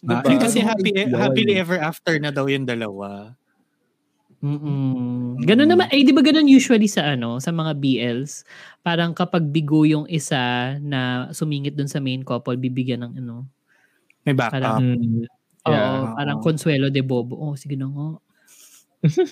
[0.00, 0.24] Diba?
[0.24, 3.36] eh, kasi Ano happy, happily ever after na daw yung dalawa.
[4.40, 5.36] Mm-mm.
[5.44, 8.48] Ganun naman, eh di ba ganun usually sa ano, sa mga BLs,
[8.80, 13.44] parang kapag bigo yung isa na sumingit dun sa main couple, bibigyan ng ano,
[14.24, 14.56] May backup.
[14.56, 15.28] Parang- Mm.
[15.64, 16.14] Oo, Yeah.
[16.16, 17.36] parang Consuelo de Bobo.
[17.36, 18.08] Oh, sige na nga.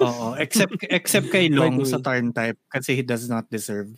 [0.00, 0.26] Oo.
[0.36, 3.92] Except, except kay Long sa turn type kasi he does not deserve.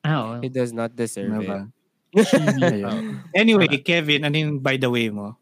[0.00, 0.32] Ah, oo.
[0.40, 1.68] He does not deserve Diba?
[1.68, 1.68] it.
[3.36, 5.36] Anyway, Kevin, ano yung by the way mo?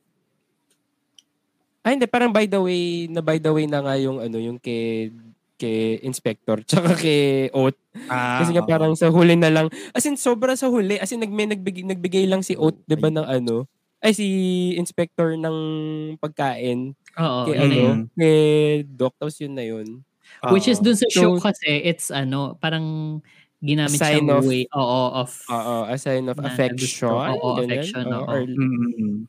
[1.86, 2.10] Ay, hindi.
[2.10, 5.14] Parang by the way, na by the way na nga yung ano, yung kay
[5.56, 7.78] kay Inspector tsaka kay Oat.
[8.10, 8.68] Ah, Kasi nga oo.
[8.68, 9.70] parang sa huli na lang.
[9.94, 10.98] As in, sobra sa huli.
[10.98, 13.64] As in, nagme, nagbigay, nagbigay lang si Oat, di ba, ng ano.
[14.00, 14.26] Ay, si
[14.76, 15.59] Inspector ng
[16.20, 16.92] pagkain.
[17.16, 17.98] Oo, kay, ano, yun.
[18.12, 18.38] kay
[18.85, 19.16] Doc.
[19.16, 20.04] Tapos yun na yun.
[20.52, 23.18] Which is dun sa show So- kasi, it's ano, parang
[23.64, 27.09] ginamit Sign siyang of- way, oo, of, Oo, a sign of Na affection.
[27.09, 29.24] Oo, affection, Oo, or- Mm-mm.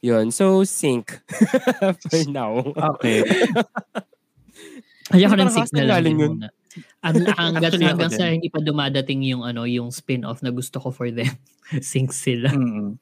[0.00, 0.26] yun.
[0.30, 1.18] So, sync.
[2.10, 2.62] For now.
[2.94, 3.26] Okay.
[5.10, 6.34] Kaya ko ng signal lang yun.
[6.38, 6.48] muna.
[7.02, 10.90] Ang hanggang, Actually, hanggang sa hindi pa dumadating yung ano yung spin-off na gusto ko
[10.90, 11.30] for them.
[11.82, 12.50] Sync sila.
[12.50, 12.98] Mm-mm.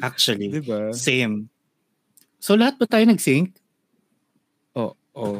[0.00, 0.92] Actually, Di ba?
[0.92, 1.48] same.
[2.38, 3.52] So lahat ba tayo nag-sync?
[4.74, 4.96] Oo.
[5.12, 5.38] Oh,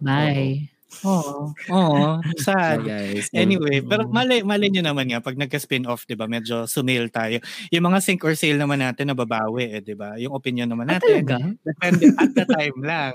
[0.00, 0.72] Bye.
[1.04, 1.52] Oo.
[1.68, 2.20] Oo.
[2.36, 2.84] Sad.
[2.84, 3.28] guys.
[3.32, 7.40] Anyway, pero mali, mali nyo naman nga, pag nagka-spin-off, di ba, medyo sumail tayo.
[7.68, 10.16] Yung mga sync or sale naman natin, nababawi, eh, di ba?
[10.16, 11.36] Yung opinion naman Ah, natin, talaga?
[11.64, 13.14] depende at the time lang.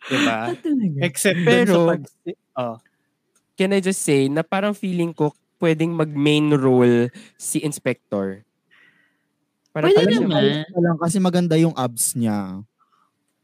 [0.00, 0.38] Di ba?
[0.48, 0.54] Ah?
[1.02, 2.02] Except Pero- sa pag...
[2.54, 2.76] Oh,
[3.60, 8.40] Can I just say na parang feeling ko pwedeng mag-main role si Inspector.
[9.70, 10.44] Parang Pwede siya- naman.
[10.64, 12.64] Pa lang kasi maganda yung abs niya.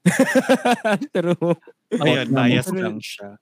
[1.14, 1.52] True.
[1.92, 3.36] ayun, bias lang siya.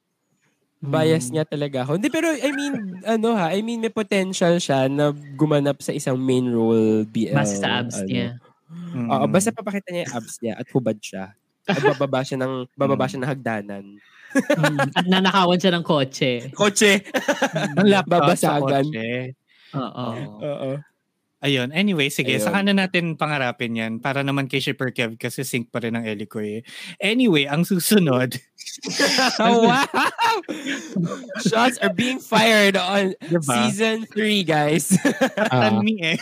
[0.83, 1.33] Bias Hmm.
[1.33, 1.97] niya talaga ako.
[1.97, 2.75] Hindi, pero I mean,
[3.07, 7.33] ano ha, I mean, may potential siya na gumanap sa isang main role BL.
[7.33, 8.09] Basta sa abs ano.
[8.11, 8.29] niya.
[8.69, 9.07] Mm.
[9.07, 11.33] Oo, basta papakita niya yung abs niya at hubad siya.
[11.65, 13.85] At bababa siya ng, bababa siya ng hagdanan.
[14.35, 14.79] Mm.
[14.99, 16.51] At nanakawan siya ng kotse.
[16.53, 17.07] Kotse!
[17.79, 18.85] Ang laptop sa Babasagan.
[18.91, 19.09] kotse.
[19.75, 20.07] Oo.
[20.43, 20.71] Oo.
[21.45, 21.77] Ayun.
[21.77, 22.41] Anyway, sige.
[22.41, 22.45] Ayun.
[22.49, 26.09] Saka na natin pangarapin yan para naman kay Shipper Kev kasi sync pa rin ang
[26.09, 26.65] Elicoy.
[26.97, 28.33] Anyway, ang susunod.
[29.45, 29.85] Oh, wow!
[31.45, 33.69] Shots are being fired on Diba?
[33.69, 34.97] season 3, guys.
[35.37, 36.19] Ah, Tanmi eh.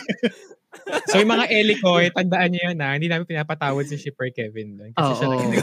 [1.07, 4.91] So yung mga Elikoy, tandaan niyo yun ha, hindi namin pinapatawad si Shipper Kevin doon.
[4.91, 5.31] Kasi siya Oo.
[5.31, 5.61] lang yung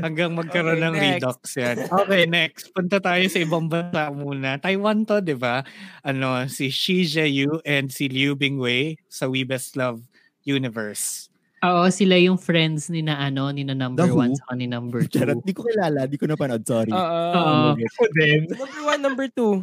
[0.00, 1.04] Hanggang magkaroon Okay, ng next.
[1.20, 1.76] redux yan.
[1.84, 2.62] Okay, next.
[2.72, 4.56] Punta tayo sa ibang bansa muna.
[4.56, 5.60] Taiwan to, di ba?
[6.00, 10.00] Ano, si Shi Jae-yu and si Liu Bingwei sa We Best Love
[10.48, 11.28] Universe.
[11.60, 15.04] Oo, sila yung friends ni na ano, ni na number The one sa ni number
[15.04, 15.20] two.
[15.20, 16.88] Charot, di ko kilala, di ko napanood, sorry.
[16.88, 17.76] Oo.
[17.76, 18.48] Ako din.
[18.48, 19.60] Number one, number two.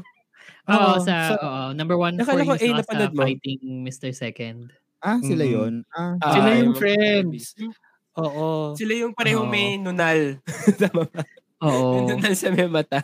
[0.67, 2.71] Oo, sa, so- oo, number one for ko, you eh,
[3.09, 3.21] sa, mo.
[3.23, 4.09] fighting Mr.
[4.11, 4.59] Second.
[4.99, 5.53] ah, sila Mhm.
[5.53, 5.73] yun?
[5.93, 7.53] Ah, Ah, Sila yung yung- friends.
[8.17, 8.73] Oo.
[8.73, 9.53] Sila yung parehong Oo.
[9.53, 10.41] may nunal.
[10.81, 11.21] Tama ba?
[11.57, 12.05] Oo.
[12.05, 13.01] Nandun sa may mata.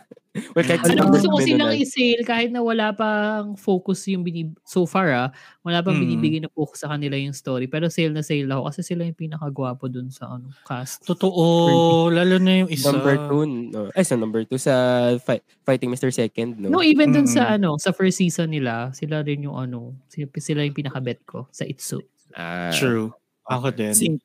[0.54, 4.54] Well, kahit Ano number gusto ko silang i-sale kahit na wala pang focus yung binib
[4.62, 5.28] so far ah,
[5.62, 6.02] wala pang Mm.
[6.02, 9.14] binibigay na focus sa kanila yung story pero sale na sale ako kasi sila yung
[9.14, 11.02] pinakagwapo dun sa ano cast.
[11.02, 12.10] Totoo.
[12.10, 12.90] Lalo na yung isa.
[12.90, 13.90] Number two, no.
[13.94, 14.74] Ay, sa number two, sa
[15.18, 16.10] Fi- Fighting Mr.
[16.10, 16.78] Second, no?
[16.78, 17.54] No, even dun sa Mm.
[17.58, 21.62] ano, sa first season nila, sila rin yung ano, sila, sila yung pinakabet ko sa
[21.62, 22.02] Itsu.
[22.34, 23.10] Ah, True.
[23.46, 23.94] Ako din.
[23.94, 24.18] Sink,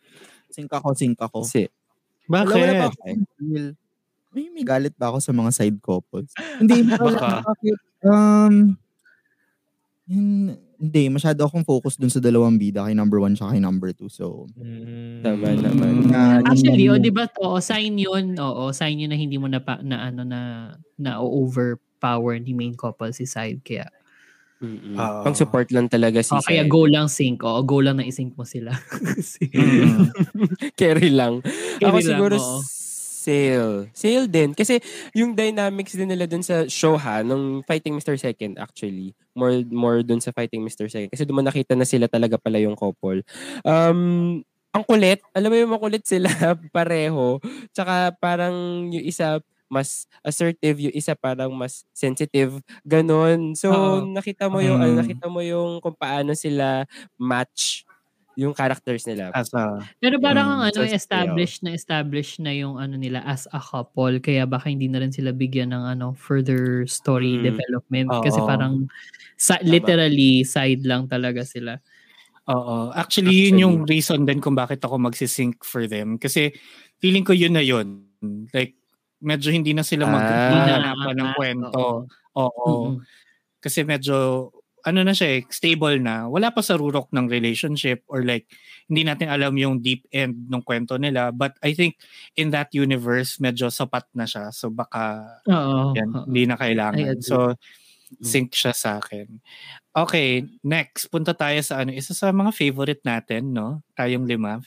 [0.49, 1.45] sink ako, sink ako.
[1.45, 1.69] Kasi,
[2.25, 3.17] Wala, wala Bakit?
[4.29, 6.29] May, may galit ba ako sa mga side couples?
[6.61, 7.41] Hindi, Baka.
[8.05, 8.77] Um,
[10.05, 13.91] hin- hindi, masyado akong focus dun sa dalawang bida, kay number one tsaka kay number
[13.91, 14.07] two.
[14.07, 15.19] So, Mm.
[15.19, 16.07] tama naman.
[16.07, 19.59] na, Actually, o di ba to, sign yun, oo, sign yun na hindi mo na,
[19.59, 20.39] pa, na ano na,
[20.95, 23.59] na overpower ni main couple si side.
[23.59, 23.91] Kaya,
[24.59, 24.95] Mm-mm.
[24.95, 25.23] Oo.
[25.23, 27.43] Pang support lang talaga si oh, kaya go lang sync.
[27.43, 28.71] Oo, go lang na isync mo sila.
[29.19, 30.11] Si- Mm.
[30.79, 31.43] Carry lang.
[31.75, 32.59] Carry Ako lang, siguro oo.
[33.19, 33.91] Sale.
[33.91, 34.55] Sale din.
[34.55, 34.79] Kasi
[35.11, 38.15] yung dynamics din nila dun sa show ha, nung Fighting Mr.
[38.15, 39.11] Second actually.
[39.35, 40.87] More more dun sa Fighting Mr.
[40.87, 41.11] Second.
[41.11, 43.19] Kasi doon nakita na sila talaga pala yung couple.
[43.67, 44.39] Um,
[44.71, 45.19] ang kulit.
[45.35, 46.29] Alam mo yung makulit sila
[46.75, 47.43] pareho.
[47.75, 53.53] Tsaka parang yung isa mas assertive, yung isa parang mas sensitive, ganon.
[53.53, 54.01] So, Oo.
[54.01, 54.99] nakita mo yung, ano, Mm.
[55.05, 56.89] nakita mo yung kung paano sila
[57.21, 57.85] match
[58.39, 59.35] yung characters nila.
[59.35, 59.83] Asa.
[59.99, 64.15] Pero parang ang ano, so, established na established na yung ano nila as a couple.
[64.23, 67.43] Kaya baka hindi na rin sila bigyan ng ano further story Mm.
[67.51, 68.07] development.
[68.23, 68.47] Kasi Oo.
[68.47, 68.73] parang
[69.35, 71.83] sa, literally side lang talaga sila.
[72.49, 72.91] Oo.
[72.95, 76.17] Actually, yun yung reason din kung bakit ako magsisync for them.
[76.17, 76.51] Kasi
[76.99, 78.07] feeling ko yun na yun.
[78.55, 78.75] Like,
[79.21, 80.13] medyo hindi na sila Ah.
[80.15, 81.37] maghahanapan ng Oo.
[81.37, 81.81] kwento.
[82.39, 82.67] Oo.
[82.95, 83.03] Mm-mm.
[83.59, 84.49] Kasi medyo,
[84.89, 86.25] ano na siya eh, stable na.
[86.25, 88.49] Wala pa sa rurok ng relationship or like,
[88.89, 91.29] hindi natin alam yung deep end ng kwento nila.
[91.29, 92.01] But I think
[92.33, 94.49] in that universe, medyo sapat na siya.
[94.49, 95.93] So baka Oo.
[95.93, 96.25] yan, oo.
[96.25, 97.21] hindi na kailangan.
[97.21, 97.53] So,
[98.17, 99.37] sync siya sa akin.
[99.93, 101.13] Okay, next.
[101.13, 103.85] Punta tayo sa ano, isa sa mga favorite natin, no?
[103.93, 104.57] Tayong lima.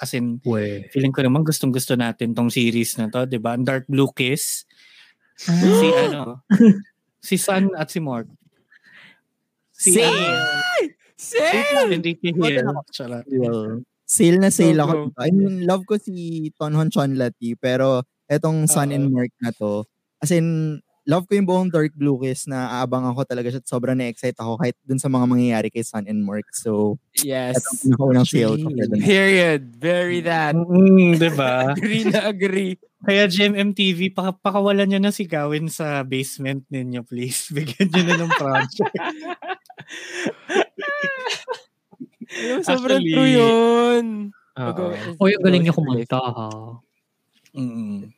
[0.00, 0.88] As in, We.
[0.92, 3.60] feeling ko naman gustong-gusto natin tong series na to, 'di ba?
[3.60, 4.64] Dark Blue Kiss.
[5.36, 6.40] si ano,
[7.20, 8.32] si Sun at si Morg.
[9.76, 10.64] Si ano,
[11.16, 11.96] Sale!
[11.96, 12.64] Hindi Hill.
[12.92, 13.24] Charot.
[14.06, 15.10] sale na sale ako.
[15.10, 15.20] dito.
[15.20, 19.82] I mean, love ko si Tonhon Chonlati, pero etong Sun and Mark na to,
[20.22, 23.70] as in, love ko yung buong Dark Blue Kiss na aabangan ko talaga siya at
[23.70, 26.50] sobrang na-excite ako kahit dun sa mga mangyayari kay Sun and Mark.
[26.52, 27.56] So, Yes.
[27.62, 28.58] etong pinakaunang sale.
[29.00, 29.62] Period.
[29.78, 30.52] Very that.
[30.58, 31.70] Mm, 'di ba?
[31.78, 32.74] Agree na agree.
[33.06, 37.48] Kaya GMMTV, paka pakawalan niyo na si Gawin sa basement ninyo, please.
[37.54, 38.94] Bigyan niyo na ng project.
[42.26, 44.04] Ayun, sobrang Actually, true yun.
[44.58, 44.84] Oo.
[45.22, 46.48] Oy, ang galing niya kumanta ha.
[47.54, 48.15] Mm.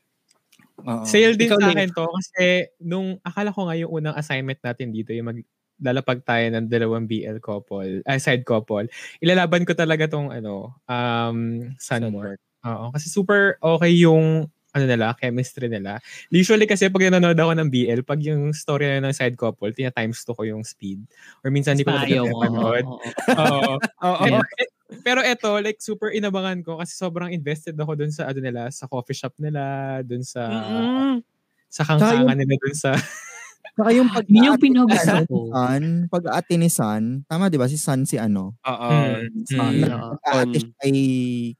[0.87, 0.95] Oo.
[1.03, 4.95] Sale din Ikaw, sa akin to kasi nung akala ko nga yung unang assignment natin
[4.95, 5.41] dito yung mag
[5.79, 8.91] lalapag tayo ng dalawang BL couple, ay side couple.
[9.23, 12.35] Ilalaban ko talaga tong ano, um Sunmore.
[12.67, 16.03] Oo, kasi super okay yung ano nila, chemistry nila.
[16.35, 19.95] Usually kasi pag nanonood ako ng BL, pag yung story na ng side couple, tina
[19.95, 21.07] times 2 ko yung speed.
[21.47, 22.87] Or minsan hindi ko na napanood.
[23.39, 23.75] oo.
[24.03, 24.43] Oo.
[25.05, 28.89] Pero, eto, like super inabangan ko kasi sobrang invested ako dun sa ano nila, sa
[28.89, 31.21] coffee shop nila, dun sa Mm-mm.
[31.69, 32.91] sa kangkangan nila dun sa
[33.79, 35.39] Saka yung pag Yun yung ni pinagusto ko.
[35.53, 37.69] Sun, pag-ate ni Sun, tama di ba?
[37.69, 38.57] Si Sun si ano?
[38.65, 38.89] Oo.
[38.91, 40.19] Mm, mm.
[40.25, 40.97] Pag-ate siya kay,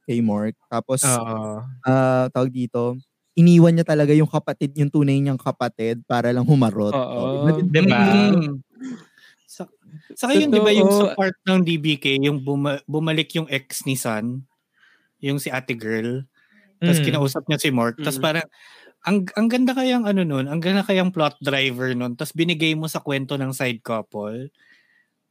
[0.09, 0.57] kay Mark.
[0.73, 2.97] Tapos, ah, tawag dito,
[3.39, 6.91] iniwan niya talaga yung kapatid, yung tunay niyang kapatid para lang humarot.
[6.97, 7.55] Oo.
[7.71, 8.03] Di ba?
[8.35, 8.67] Mm.
[9.59, 9.67] Sa,
[10.15, 13.99] saka yun, di ba yung sa part ng DBK, yung buma- bumalik yung ex ni
[13.99, 14.47] Sun,
[15.23, 16.23] yung si ate girl,
[16.87, 17.05] tapos Mm.
[17.05, 18.23] kinausap niya si Mark, tapos Mm.
[18.23, 18.47] parang,
[19.07, 22.87] ang, ang ganda kayang ano nun, ang ganda kayang plot driver nun, tapos binigay mo
[22.91, 24.51] sa kwento ng side couple,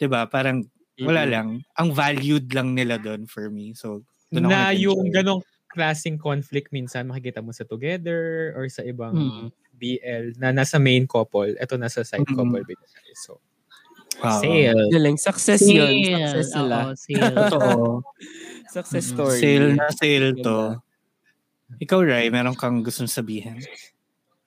[0.02, 0.26] di ba?
[0.30, 0.63] Parang,
[1.06, 1.30] wala Mm-mm.
[1.30, 3.74] lang, ang valued lang nila doon for me.
[3.78, 9.16] So, doon na yung ganong klaseng conflict minsan makikita mo sa Together or sa ibang
[9.18, 9.52] Mm.
[9.78, 12.34] BL na nasa main couple, eto nasa side Mm.
[12.34, 12.63] couple.
[13.16, 13.40] So,
[14.23, 14.41] Oo.
[14.41, 14.82] sale.
[14.89, 15.17] Galing.
[15.19, 15.93] Success yun.
[16.01, 16.56] Success Sale.
[16.56, 16.77] sila.
[16.77, 17.36] Oo, sale.
[17.51, 17.86] Totoo.
[18.67, 19.15] Success Mm-mm.
[19.15, 19.39] story.
[19.39, 20.60] Sale na sale to.
[21.77, 23.60] Ikaw, Rai, meron kang gustong sabihin?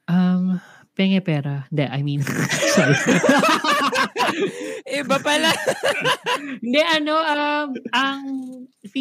[0.09, 0.59] Um,
[0.97, 1.69] penge pera.
[1.69, 2.21] Hindi, I mean,
[2.75, 2.97] sorry.
[4.89, 5.53] Iba pala.
[6.65, 8.23] Hindi, ano, um, ang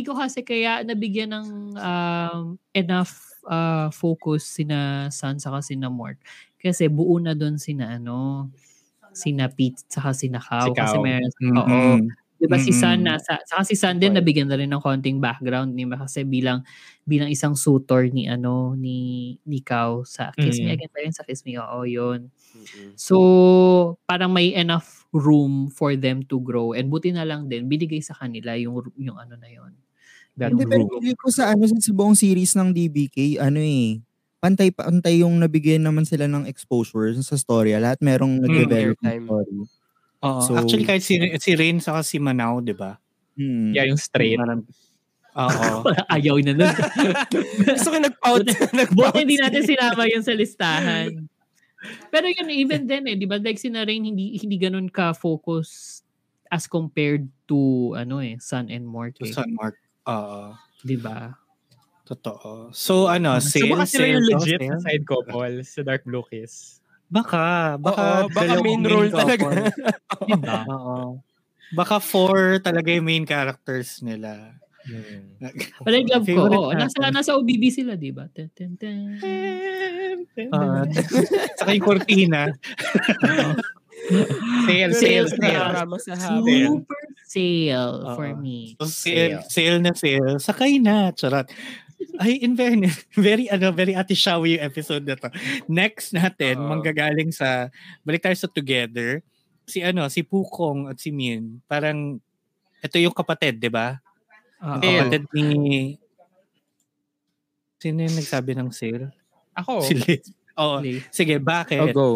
[0.05, 1.47] ko kasi kaya nabigyan ng
[1.79, 6.19] um, enough uh, focus sina San saka sina Mort.
[6.59, 8.51] Kasi buo na doon sina ano,
[9.13, 10.65] sina Pete saka sina Kao.
[10.65, 11.01] Si Kasi Kao.
[11.01, 11.57] meron, Mhm.
[11.57, 12.01] oo,
[12.39, 13.07] 'Di ba si Sun Mm-mm.
[13.07, 16.63] nasa saka si Sun din nabigyan na rin ng konting background ni kasi bilang
[17.03, 20.75] bilang isang suitor ni ano ni ni Kao sa Kiss Me Mm.
[20.75, 22.31] Again ba yun sa Kiss Me oo yun.
[22.55, 22.99] Mm-mm.
[22.99, 23.17] So
[24.09, 28.15] parang may enough room for them to grow and buti na lang din binigay sa
[28.17, 29.73] kanila yung yung ano na yun.
[30.39, 30.87] That Hindi, pero room.
[30.87, 33.99] feeling ko sa ano sa buong series ng DBK, ano eh,
[34.39, 37.75] pantay-pantay yung nabigyan naman sila ng exposure sa story.
[37.75, 39.55] Lahat merong nag-develop ng story.
[40.19, 40.41] Oo.
[40.43, 42.99] So- Actually, kahit si, si Rain saka si Manao, di ba?
[43.35, 43.71] Hmm.
[43.71, 44.39] Yeah, yung straight.
[44.39, 44.67] Parang-
[45.39, 45.87] Oo.
[46.15, 46.73] Ayaw na nun.
[47.75, 48.47] Gusto ko nag-out.
[48.97, 51.27] Buti hindi natin sinama yun sa listahan.
[52.11, 53.39] Pero yun, even then eh, di ba?
[53.39, 56.01] Like si Rain, hindi, hindi ganun ka-focus
[56.51, 59.31] as compared to, ano eh, Sun and Mork eh.
[59.31, 59.79] Sun Mark.
[60.09, 60.57] Oo.
[60.83, 61.31] Di ba?
[62.09, 62.73] Totoo.
[62.73, 64.69] So, ano, So sale, baka sila yung legit sale?
[64.73, 66.81] na side couple sa Dark Blue Kiss.
[67.05, 67.77] Baka.
[67.77, 69.45] Baka, Oo, baka main role talaga.
[70.29, 70.57] Diba?
[70.65, 71.21] Oo.
[71.69, 74.57] Baka four talaga yung main characters nila.
[75.85, 76.49] Pero I love ko.
[76.49, 78.25] Oh, nasa, nasa OBB sila, di ba?
[78.33, 79.21] Ten, ten, ten.
[80.49, 80.81] Ah,
[81.61, 82.49] saka yung cortina.
[84.65, 85.85] Sale, Sale, sale.
[86.17, 88.73] Super sale for me.
[88.81, 90.41] So, sale, sale na sale.
[90.41, 91.13] Sakay na.
[91.13, 91.45] Charot.
[92.19, 95.31] Ay, in fairness, very, ano, very atishawi yung episode na to.
[95.67, 96.67] Next natin, Oo.
[96.67, 97.71] manggagaling sa,
[98.03, 99.23] balik tayo sa Together.
[99.69, 102.19] Si ano, si Pukong at si Min, parang,
[102.79, 103.99] ito yung kapatid, di ba?
[104.63, 104.79] Oo.
[104.79, 104.99] Sale.
[105.07, 105.47] Kapatid ni,
[107.79, 109.11] sino yung nagsabi ng sale?
[109.55, 109.83] Ako.
[109.83, 110.31] Si Liz.
[110.59, 110.83] Oo.
[110.83, 110.99] Play.
[111.11, 111.79] Sige, bakit?
[111.79, 112.09] Oh, go.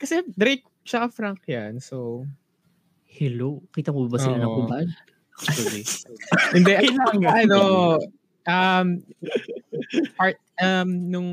[0.00, 1.80] Kasi Drake tsaka Frank yan.
[1.84, 2.24] So,
[3.08, 3.60] Hello.
[3.74, 4.56] Kita mo ba sila ng Oo.
[4.64, 4.86] kubad?
[6.54, 6.72] Hindi,
[7.44, 7.58] ano,
[8.48, 9.04] um,
[10.16, 11.28] part, um, nung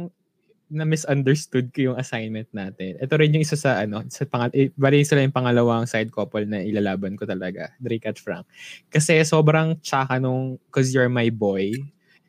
[0.65, 2.97] na misunderstood ko yung assignment natin.
[2.97, 6.43] Ito rin yung isa sa ano, sa pangal eh, bali sila yung pangalawang side couple
[6.49, 8.49] na ilalaban ko talaga, Drake at Frank.
[8.89, 11.85] Kasi sobrang tsaka nung Cause You're My Boy.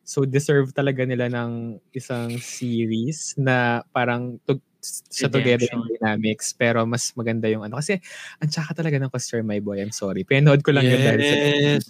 [0.06, 6.86] So deserve talaga nila ng isang series na parang tug- sa together yung dynamics pero
[6.86, 7.98] mas maganda yung ano kasi
[8.38, 11.20] ang tsaka talaga ng Cause You're My Boy I'm sorry pinanood ko lang yun dahil
[11.26, 11.84] sa Yes.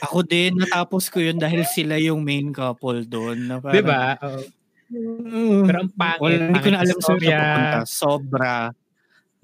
[0.00, 3.44] Ako din, natapos ko yun dahil sila yung main couple doon.
[3.48, 4.16] Na parang, Di ba?
[4.24, 4.40] Oo.
[4.90, 7.78] Mm, Pero ang pangit, Wala, hindi ko na alam sa saan pupunta.
[7.86, 8.72] Sobra.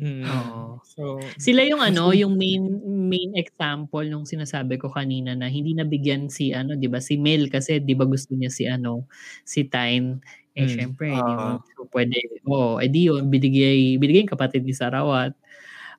[0.01, 0.25] Mm.
[0.27, 0.81] Oo.
[0.85, 2.63] So, Sila yung ano, yung main
[3.11, 6.99] main example nung sinasabi ko kanina na hindi nabigyan si ano, 'di ba?
[7.05, 9.07] Si Mel kasi 'di ba gusto niya si ano,
[9.45, 10.19] si Tyne.
[10.57, 10.73] Eh Mm.
[10.73, 12.17] syempre, mo so, pwede.
[12.49, 15.37] Oh, eh di yun, binigay binigay yung kapatid ni Sarawat.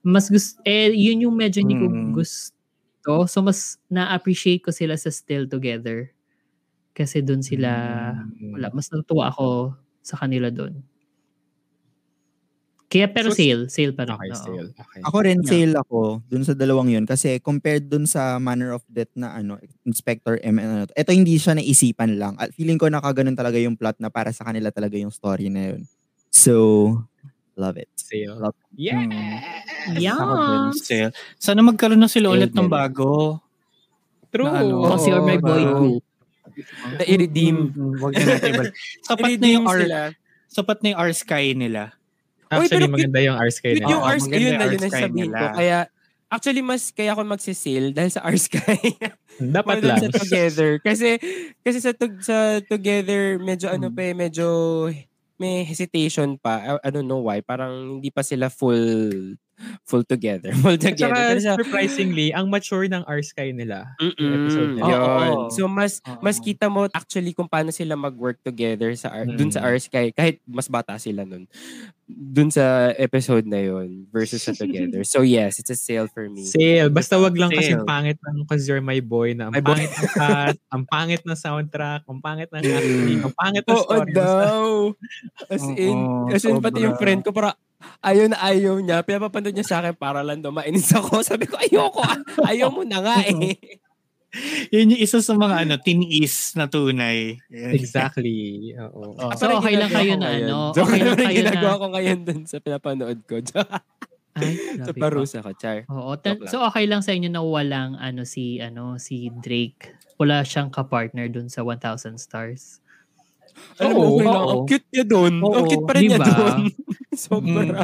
[0.05, 2.23] Mas gusto eh yun yung medyo hindi ko Mm.
[3.07, 3.31] Gusto.
[3.31, 6.11] So mas na-appreciate ko sila sa Still Together.
[6.93, 7.71] Kasi doon sila
[8.41, 8.53] Mm.
[8.59, 10.81] wala, mas natutuwa ako sa kanila doon.
[12.87, 14.15] Kaya pero So, sale, sale pa rin.
[14.15, 14.39] okay, oo.
[14.39, 14.67] still.
[14.71, 15.01] Okay.
[15.03, 15.51] Ako rin Yeah.
[15.51, 19.59] sale ako dun sa dalawang yun kasi compared dun sa Manner of Death na ano
[19.83, 22.39] Inspector M ano, ito hindi siya naisipan lang.
[22.39, 25.75] At feeling ko nakaganon talaga yung plot na para sa kanila talaga yung story na
[25.75, 25.83] yun.
[26.31, 26.55] So
[27.57, 27.89] love it.
[27.97, 28.37] Sale.
[28.37, 29.01] Love Yeah!
[29.91, 30.77] Yes.
[30.79, 31.11] sale.
[31.35, 33.41] Sana magkaroon na sila ulit ng bago.
[34.29, 34.45] True.
[34.45, 36.03] Na ano, Kasi you're my boy group.
[36.93, 37.71] Na i-redeem.
[37.71, 38.51] Mm, Wag na natin.
[39.07, 39.79] Sapat na yung R,
[40.47, 41.93] sapat na yung R Sky nila.
[42.47, 43.91] Actually, Uy, pero maganda yung R-Sky na.
[43.91, 45.35] yung maganda yun yung na yun Sky sabihin ko.
[45.35, 45.47] nila.
[45.51, 45.77] Kaya,
[46.27, 48.79] actually, mas kaya ako magsisale dahil sa R Sky.
[49.37, 49.99] Dapat lang.
[49.99, 50.79] sa together.
[50.79, 51.19] Kasi,
[51.59, 53.95] kasi sa, tug- sa together, medyo ano Hmm.
[53.95, 54.47] pa eh, medyo
[55.39, 56.77] may hesitation pa.
[56.77, 57.41] I, I don't know why.
[57.41, 59.37] Parang hindi pa sila full
[59.83, 60.53] full together.
[60.61, 61.11] Full At together.
[61.11, 63.89] saka, Pero sa, surprisingly, ang mature ng R-Sky nila.
[63.99, 64.85] episode nila.
[64.85, 65.01] yun.
[65.01, 65.49] Oo.
[65.49, 66.21] So mas Oo.
[66.21, 69.67] mas kita mo actually kung paano sila mag-work together sa R- dun sa Mm.
[69.67, 71.49] R Sky kahit mas bata sila nun.
[72.07, 72.63] Dun sa
[72.95, 75.03] episode na yun versus sa together.
[75.03, 76.45] So yes, it's a sale for me.
[76.45, 76.87] Sale.
[76.87, 79.75] Basta wag lang kasi pangit ng Cause You're My Boy na ang My boy.
[79.75, 83.83] pangit ng cast, ang pangit ng soundtrack, ang pangit ng acting, ang pangit ng Oo
[83.83, 84.11] story.
[84.13, 84.63] daw.
[85.51, 85.97] As in,
[86.29, 87.57] as in pati yung friend ko para
[88.01, 89.01] ayaw na ayaw niya.
[89.01, 91.21] Pinapapanood niya sa akin para lang daw mainis ako.
[91.27, 92.01] Sabi ko, ayoko.
[92.01, 92.17] ah.
[92.45, 93.57] Ayaw mo na nga eh.
[94.69, 97.39] Yun yung isa sa mga ano, tiniis na tunay.
[97.49, 98.75] Exactly.
[98.75, 99.15] Oo.
[99.15, 99.31] Oo.
[99.33, 102.59] So, okay lang kayo na ano, okay lang kayo na- ginagawa ko ngayon dun sa
[102.59, 103.39] pinapanood ko.
[104.37, 104.53] Ay,
[104.85, 105.87] sa parusa ko, Char.
[105.87, 106.51] Oo, ta- Joke lang.
[106.51, 109.95] so okay lang sa inyo na walang ano si ano si Drake.
[110.17, 112.83] Wala siyang ka-partner dun sa 1000 stars.
[113.77, 114.45] Alam mo, okay lang.
[114.47, 115.33] Ang cute niya doon.
[115.37, 116.27] Ang cute pa rin niya diba?
[116.27, 116.59] doon.
[117.25, 117.79] Sobra.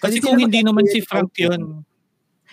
[0.00, 1.84] Kasi kung hindi naman si Frank yun,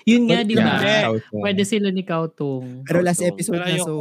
[0.02, 0.82] Yun nga, di ba?
[0.82, 1.22] Yeah.
[1.30, 2.82] Pwede sila ni Kautong.
[2.90, 3.94] Pero last episode pero na so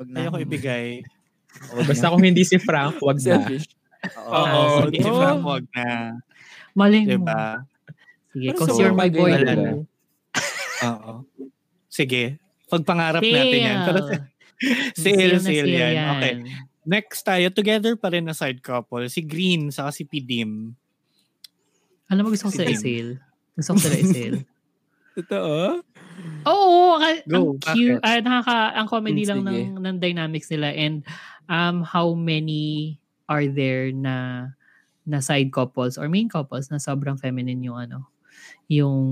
[0.00, 0.16] wag na.
[0.24, 1.04] ayoko ibigay.
[1.88, 3.24] Basta kung hindi si Frank, wag na.
[3.36, 3.68] Selfish.
[4.16, 5.10] Oo, Ah, hindi si.
[5.12, 5.88] Frank, wag na.
[6.72, 7.10] Maling mo.
[7.20, 7.44] Diba?
[8.32, 9.30] Sige, Pero cause so, you're my boy.
[10.88, 11.12] Oo.
[11.86, 12.40] Sige.
[12.66, 13.78] Pagpangarap natin yan.
[13.84, 13.98] Pero
[14.96, 15.94] sale, sale yan.
[16.16, 16.34] Okay.
[16.84, 19.08] Next tayo, together pa rin na side couple.
[19.08, 20.76] Si Green sa si Pidim.
[22.06, 23.12] Alam mo, gusto ko Si sila i-sale.
[23.56, 24.38] Gusto ko sila i-sale.
[25.16, 25.80] Totoo?
[26.44, 28.00] Oo, ka- Go, ang cute.
[28.02, 29.50] Ah, nakaka, ang comedy Hmm, lang sige.
[29.50, 31.02] ng, ng dynamics nila and
[31.48, 34.48] um, how many are there na
[35.04, 38.08] na side couples or main couples na sobrang feminine yung ano
[38.68, 39.04] yung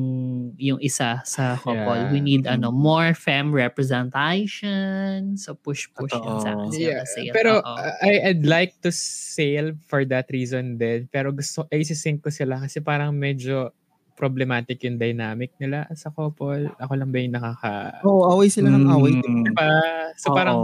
[0.56, 2.08] yung isa sa couple.
[2.08, 2.12] Yeah.
[2.12, 5.36] We need ano more femme representation.
[5.36, 7.32] So push push yan sa akin Yeah, sale.
[7.36, 11.08] pero uh, I, I'd like to sail for that reason din.
[11.12, 13.76] Pero gusto, ay sisync ko sila kasi parang medyo
[14.16, 16.68] problematic yung dynamic nila sa couple.
[16.78, 17.74] Ako lang ba yung nakaka...
[18.06, 19.18] Oo, away sila ng away.
[19.18, 19.50] Mm.
[19.50, 19.68] Diba?
[20.20, 20.58] So parang,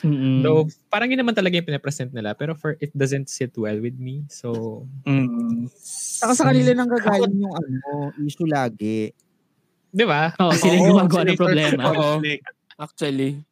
[0.00, 0.08] Oo.
[0.08, 0.40] Mm-mm.
[0.40, 2.32] though, parang yun naman talaga yung pinapresent nila.
[2.32, 4.24] Pero for it doesn't sit well with me.
[4.26, 5.68] So, Mm.
[6.20, 7.88] Saka sa kanila nang gagaling yung ano,
[8.18, 9.12] issue lagi.
[9.90, 10.30] di ba?
[10.38, 11.82] Oo, sila yung Oo, gumagawa ng problema.
[11.90, 12.44] conflict.
[12.76, 13.42] Actually.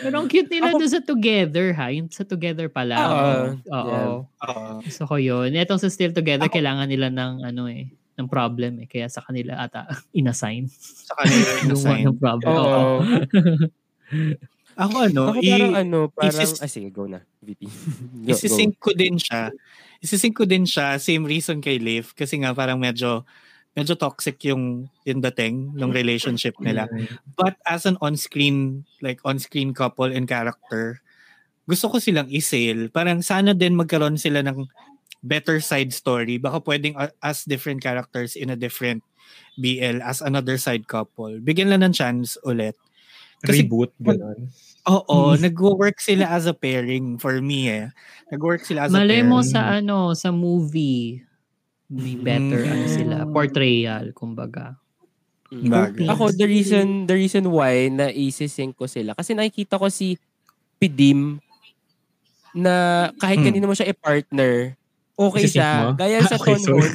[0.00, 1.88] Pero ang cute nila doon sa together ha.
[1.90, 2.94] Yung sa together pala.
[2.98, 3.36] Oo.
[3.66, 3.88] Oo.
[3.88, 4.08] Yeah.
[4.48, 4.72] Oo.
[4.80, 5.52] Gusto ko yun.
[5.52, 8.86] Itong sa Still Together, kailangan nila ng ano eh, ng problem eh.
[8.86, 9.88] Kaya sa kanila ata
[10.18, 10.68] inassign.
[10.70, 12.52] Sa kanila yung Yung ng problem.
[12.52, 13.00] Oo.
[14.76, 17.66] Ako ano, Ako i- parang ano, parang, isis- ah sige, go na, VP.
[18.80, 19.52] go, ko din siya.
[20.02, 23.22] Isisync ko din siya, same reason kay Liv, kasi nga parang medyo
[23.72, 26.84] medyo toxic yung yung dating ng relationship nila.
[27.38, 31.00] But as an on-screen, like on-screen couple and character,
[31.64, 32.92] gusto ko silang i-sale.
[32.92, 34.68] Parang sana din magkaroon sila ng
[35.22, 36.36] better side story.
[36.36, 39.00] Baka pwedeng a- as different characters in a different
[39.56, 41.38] BL as another side couple.
[41.40, 42.74] Bigyan lang ng chance ulit.
[43.42, 44.38] Kasi- Reboot, gano'n.
[44.82, 47.86] Oo, nag-work sila as a pairing for me eh.
[48.30, 49.30] Nag-work sila as a Malay pairing.
[49.30, 51.22] mo sa ano, sa movie,
[51.86, 54.78] may better ano sila, portrayal, kumbaga.
[55.50, 55.68] Mm.
[55.68, 56.06] Bagay.
[56.08, 60.16] Ako, the reason, the reason why na isisync ko sila, kasi nakikita ko si
[60.78, 61.38] Pidim
[62.52, 62.74] na
[63.16, 63.46] kahit Hmm.
[63.48, 64.74] kanino mo siya i-partner,
[65.14, 65.70] okay Isisync siya.
[65.70, 65.88] mo?
[65.94, 66.80] Gaya sa Okay, sorry.
[66.80, 66.90] Tonhon.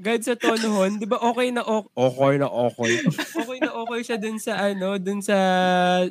[0.00, 1.92] Gaya sa Tonhon, di ba okay na okay?
[1.92, 2.92] Okay na okay.
[3.36, 5.36] okay na okay siya dun sa ano, dun sa,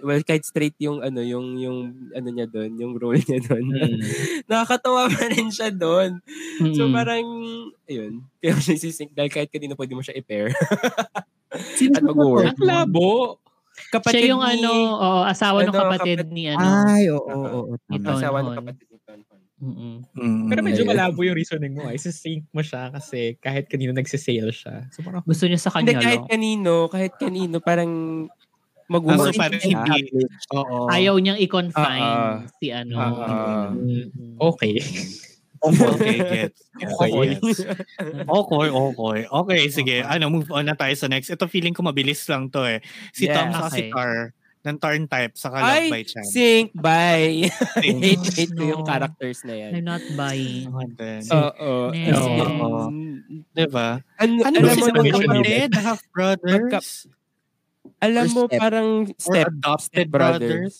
[0.05, 1.77] well, kahit straight yung ano, yung, yung,
[2.13, 3.65] ano niya dun, yung role niya dun.
[3.65, 3.97] Mm.
[4.49, 6.21] Nakakatawa pa rin siya dun.
[6.77, 6.93] So Mm-mm.
[6.93, 7.25] parang,
[7.89, 10.53] ayun, kaya siya isisync dahil kahit kanino pwede mo siya i-pair.
[11.81, 12.45] Sino At mag-work.
[12.53, 13.41] Ang labo.
[13.89, 14.71] Kapatid Siya yung ni- ano,
[15.01, 16.61] oo, asawa ng ano, kapatid kapatid- ni ano.
[16.61, 17.95] Ay, oo, oo, oo.
[18.05, 18.88] Asawa ng kapatid.
[19.59, 20.07] Mm-mm.
[20.15, 20.47] Mm.
[20.47, 21.83] Pero medyo malabo yung reasoning mo.
[21.83, 24.87] Ay, sync mo siya kasi kahit kanino nagsisale siya.
[24.89, 26.29] So parang, Gusto niya sa Hindi, kanya kahit lang.
[26.31, 27.91] kanino, kahit kanino, parang
[28.89, 29.85] Ah, mag-work so parang siya.
[29.85, 29.99] hindi.
[30.55, 30.89] Oo.
[30.89, 32.95] Ayaw niyang i-confine Ah, si ano.
[32.97, 34.09] Ah, Mm.
[34.49, 34.79] okay.
[35.59, 36.71] Okay, gets.
[36.79, 37.35] Okay.
[37.35, 37.35] Okay.
[38.23, 39.19] Okay, okay.
[39.27, 39.95] Okay, sige.
[40.01, 41.27] Ano, move on na tayo sa next.
[41.27, 42.79] Ito feeling ko mabilis lang to eh.
[43.11, 43.35] Si Yeah.
[43.35, 43.91] Tom sa si Okay.
[43.91, 46.29] Tar ng Tarn type sa Love by Chance.
[46.29, 47.47] sync, bye.
[47.79, 48.71] Hate, hate ko No.
[48.75, 49.71] yung characters na yan.
[49.73, 50.67] I'm not buying.
[50.99, 51.95] Then, Oo.
[51.95, 52.81] Oo.
[53.51, 54.03] Diba?
[54.19, 55.71] Ano, Ano alam ba nung- magkapatid?
[55.73, 57.07] Half brothers?
[57.99, 58.59] alam Or mo, step.
[58.59, 59.47] parang Or step.
[59.49, 60.51] adopted step brothers.
[60.51, 60.75] brothers?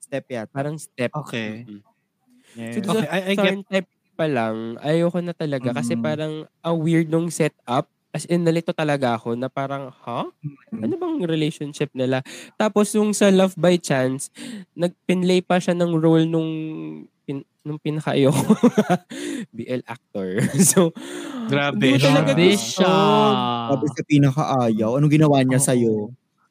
[0.00, 0.50] Step yata.
[0.50, 1.10] Parang step.
[1.12, 1.50] Okay.
[1.62, 1.80] Mhm.
[2.56, 2.72] Yeah.
[2.72, 6.02] So, Okay, I, I get Certain type pa lang, ayoko na talaga kasi Mm.
[6.02, 6.32] parang
[6.64, 7.90] ang weird nung setup.
[8.16, 10.24] As in, nalito talaga ako na parang, ha?
[10.72, 10.80] Mm.
[10.80, 12.24] Ano bang relationship nila?
[12.56, 14.32] Tapos yung sa Love by Chance,
[14.72, 16.48] nagpinlay pa siya ng role nung
[17.22, 18.56] pin, nung pinaka-ayoko
[19.52, 20.40] BL actor.
[20.72, 20.96] so,
[21.46, 22.08] Grabe hindi siya.
[22.08, 22.94] talaga Grabe siya.
[23.68, 24.90] Sabi sa pinakaayaw.
[24.96, 25.66] Anong ginawa niya Oo.
[25.68, 25.94] sa'yo?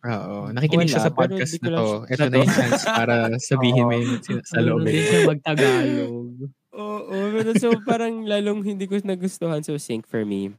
[0.05, 0.37] Oo.
[0.53, 1.85] Nakikinig siya Wala, sa pero podcast na to.
[2.05, 4.85] siya- Ito na yung chance para sabihin mo yung sa loob.
[4.85, 6.29] Din siya magtagalog.
[6.75, 9.65] Oo, pero so parang lalong hindi ko nagustuhan.
[9.65, 10.53] So, sync for me.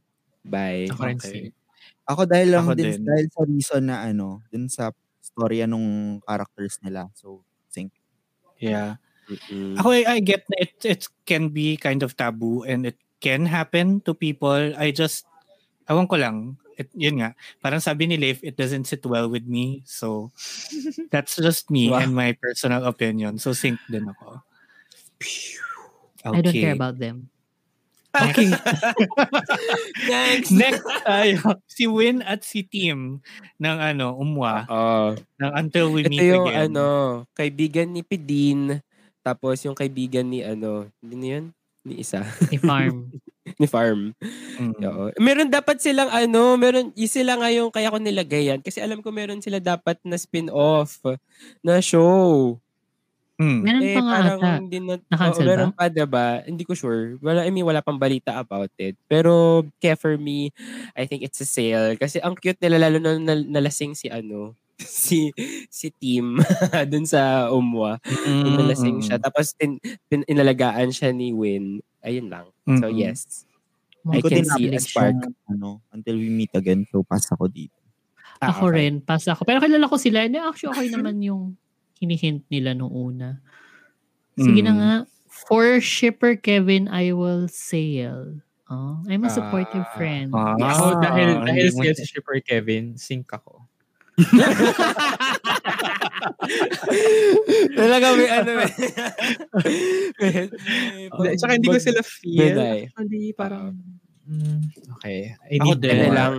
[0.47, 0.87] Bye.
[0.91, 1.31] Ako rin Okay.
[1.49, 1.53] si-
[2.07, 3.01] Ako dahil lang Ako din, din.
[3.03, 4.89] dahil sa reason na ano, dun sa
[5.19, 7.11] storya nung characters nila.
[7.13, 7.91] So, sync.
[8.57, 8.97] Yeah.
[9.27, 9.75] Mm-mm.
[9.77, 13.45] Ako, I, I get na it, it can be kind of taboo and it can
[13.45, 14.71] happen to people.
[14.79, 15.27] I just,
[15.91, 19.43] awan ko lang, it, yun nga, parang sabi ni Leif, it doesn't sit well with
[19.45, 19.83] me.
[19.83, 20.31] So,
[21.13, 21.99] that's just me Wow.
[22.07, 23.37] and my personal opinion.
[23.37, 24.41] So, sync din ako.
[26.25, 27.29] I don't care about them.
[28.17, 28.49] Okay.
[30.11, 30.49] Next.
[30.51, 31.37] Next tayo,
[31.69, 33.21] si Win at si Tim
[33.61, 35.13] ng ano, Umwa, Oo.
[35.17, 36.63] ng Until We Ito Meet yung Again.
[36.71, 36.87] ano,
[37.37, 38.81] kaibigan ni Pidin,
[39.21, 41.45] tapos yung kaibigan ni ano, hindi yun?
[41.87, 42.23] Ni isa.
[42.51, 43.11] Ni Farm.
[43.59, 44.11] ni Farm.
[44.59, 44.75] Mm.
[44.83, 45.03] Oo.
[45.23, 48.59] Meron dapat silang ano, meron, yung sila nga yung kaya ko nilagay yan.
[48.59, 50.99] Kasi alam ko meron sila dapat na spin-off
[51.63, 52.59] na show.
[53.37, 53.59] Mm.
[53.61, 54.51] Meron Eh, pa nga parang ata.
[54.57, 55.77] hindi na, Na-cancel oo, meron ba?
[55.77, 56.27] pa, diba?
[56.41, 57.21] Hindi ko sure.
[57.21, 58.97] Wala, I mean, wala pang balita about it.
[59.05, 60.49] Pero, kaya for me,
[60.93, 61.93] I think it's a sale.
[61.95, 65.29] Kasi ang cute nila, lalo na nal- nalasing si ano, si
[65.69, 66.37] si Tim
[66.91, 68.01] dun sa Umwa.
[68.25, 69.21] Yung nalasing siya.
[69.21, 69.77] Tapos, tin,
[70.07, 71.77] pin, inalagaan siya ni Win.
[72.01, 72.49] Ayun lang.
[72.65, 72.97] So, Mm-mm.
[72.97, 73.45] yes.
[74.01, 75.13] Hindi I can see a spark.
[75.13, 76.89] yung, ano, until we meet again.
[76.89, 77.77] So, pass ako dito.
[78.37, 78.85] Ah, Ako okay.
[78.85, 79.45] rin, pass ako.
[79.45, 80.25] Pero kilala ko sila.
[80.25, 81.53] Actually, okay naman yung
[81.97, 83.39] hinihint nila nung una.
[84.35, 84.77] Sige na Mm.
[84.77, 84.91] nga.
[85.47, 88.39] For shipper Kevin, I will sail.
[88.67, 89.93] Oh, I'm a supportive Ah.
[89.95, 90.27] friend.
[90.31, 90.55] Ah.
[90.55, 90.71] Yes.
[90.73, 93.67] Ako, dahil, Ah, dahil hindi sales si Shipper Kevin, sync ako.
[97.73, 98.71] Talaga may ano eh.
[101.07, 102.57] Hindi, Tsaka hindi ko sila feel.
[102.57, 103.77] Actually, parang...
[104.25, 104.59] mm,
[104.97, 105.33] okay.
[105.47, 105.95] I Ako need din.
[106.03, 106.11] More.
[106.11, 106.35] lang.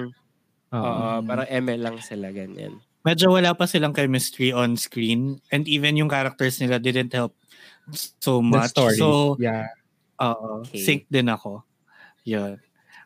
[0.68, 0.84] Oo.
[0.84, 2.76] Oo, parang eme lang sila ganyan.
[3.07, 7.34] Medyo wala pa silang chemistry on screen and even yung characters nila didn't help
[7.94, 8.70] so The much.
[8.74, 8.99] story.
[8.99, 9.70] So, yeah.
[10.18, 10.66] Oo.
[10.66, 10.82] Okay.
[10.82, 11.62] Sync din ako.
[12.26, 12.59] Yun.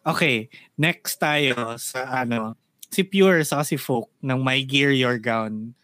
[0.03, 0.49] Okay.
[0.81, 2.57] Next tayo sa ano,
[2.89, 5.77] si Pure sa si Folk ng My Gear Your Gown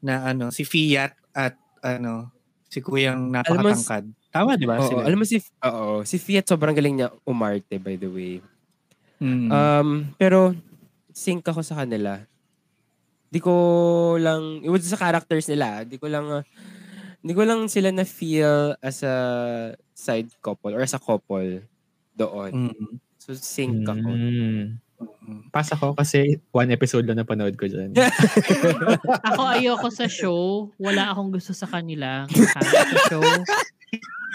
[0.00, 2.32] na ano, si Fiat at ano,
[2.72, 4.08] si Kuyang napakatangkad.
[4.32, 4.80] Tama, di ba?
[4.80, 5.02] Oo, sila?
[5.04, 8.40] alam mo si Oo, si Fiat sobrang galing niya umarte by the way.
[9.20, 9.52] Mm.
[9.52, 10.56] Um, pero
[11.12, 12.24] sync ako sa kanila.
[13.30, 13.54] Di ko
[14.18, 15.86] lang, it was sa characters nila.
[15.86, 16.42] Di ko lang, uh,
[17.22, 19.16] di ko lang sila na feel as a
[19.94, 21.62] side couple or as a couple
[22.18, 22.74] doon.
[22.74, 22.98] Mm.
[23.20, 24.10] So sync ako.
[24.10, 24.82] Mm.
[25.54, 27.96] Pass ako kasi one episode lang napanood ko dyan.
[29.32, 30.68] Ako ayoko sa show.
[30.76, 32.28] Wala akong gusto sa kanila.
[32.28, 33.24] Kahit sa show.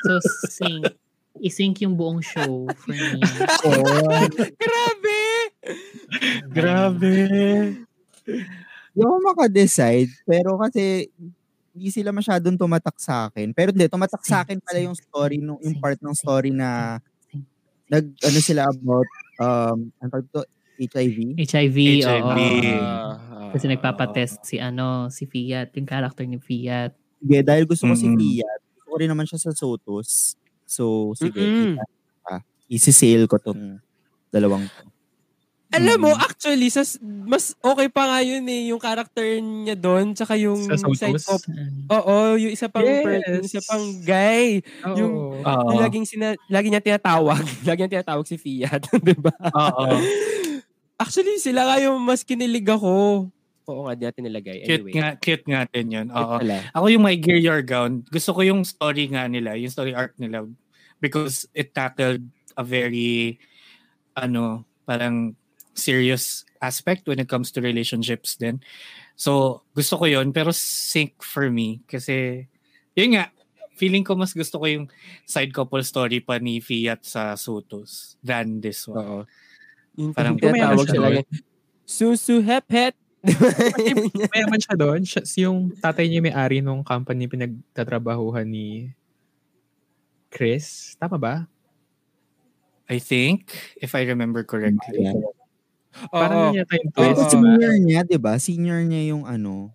[0.06, 0.18] So,
[0.50, 0.90] sync.
[1.38, 3.22] I-sync yung buong show for me.
[4.64, 5.22] Grabe!
[6.50, 7.16] Grabe.
[8.96, 11.12] Hindi ako makadecide, pero kasi
[11.76, 13.52] hindi sila masyadong tumatak sa akin.
[13.52, 17.04] Pero hindi, tumatak sa akin pala yung story, nung, yung part ng story na
[17.92, 19.10] nag, ano sila about,
[19.44, 20.42] um, ano tawag to,
[20.80, 21.36] HIV?
[21.36, 22.40] HIV, HIV.
[22.40, 22.80] oo.
[22.84, 26.96] Ah, Kasi nagpapatest si ano, si Fiat, yung character ni Fiat.
[27.20, 28.20] Sige, dahil gusto ko si Mm-mm.
[28.20, 30.40] Fiat, gusto ko rin naman siya sa Sotos.
[30.64, 31.80] So, sige, Mm-mm.
[32.32, 32.42] uh,
[32.72, 33.80] isi-sale ko tong
[34.32, 34.95] dalawang to.
[35.76, 36.22] Alam mo, Mm.
[36.24, 40.80] actually, sa, mas okay pa nga yun eh, yung character niya doon, tsaka yung Sa
[40.80, 41.26] side Sotos?
[41.28, 41.42] cop.
[41.92, 43.28] Oo, yung isa pang, Yes.
[43.28, 44.64] yung isa pang guy.
[44.84, 44.96] Oo.
[44.96, 45.68] Yung- Oo.
[45.76, 47.40] Yung laging, sina, lagi niya tinatawag.
[47.68, 48.88] lagi niya tinatawag si Fiat.
[49.04, 49.36] di ba?
[49.52, 50.00] Oo.
[50.96, 53.28] Actually, sila nga yung mas kinilig ako.
[53.66, 54.64] Oo nga, di natin nilagay.
[54.64, 54.94] Cute Anyway.
[54.96, 56.08] nga, cute nga din yun.
[56.08, 56.38] Cute Oo.
[56.72, 60.16] Ako yung My Gear Your Gown, gusto ko yung story nga nila, yung story arc
[60.16, 60.46] nila
[61.02, 62.24] because it tackled
[62.56, 63.36] a very
[64.16, 65.36] ano, parang
[65.76, 68.64] serious aspect when it comes to relationships din.
[69.14, 72.48] So, gusto ko yun, pero sync for me kasi
[72.96, 73.30] yun nga,
[73.76, 74.88] feeling ko mas gusto ko yung
[75.28, 79.04] side couple story pa ni Fiat sa Sotos than this one.
[79.04, 79.20] Oo.
[80.00, 81.22] Yung Parang- parang tinatawag Kumayaman siya lagi.
[81.86, 82.96] Susu hep het.
[84.32, 85.02] Mayaman siya doon.
[85.04, 88.96] Siya, yung tatay niya may-ari nung company pinagtatrabahuhan ni
[90.32, 90.96] Chris.
[91.00, 91.36] Tama ba?
[92.86, 93.50] I think,
[93.82, 95.10] if I remember correctly.
[95.10, 95.26] Ayan.
[96.12, 96.98] Parang yata yung Oo.
[96.98, 97.24] twist.
[97.32, 98.34] Senior niya, di ba?
[98.36, 99.72] Senior niya yung ano.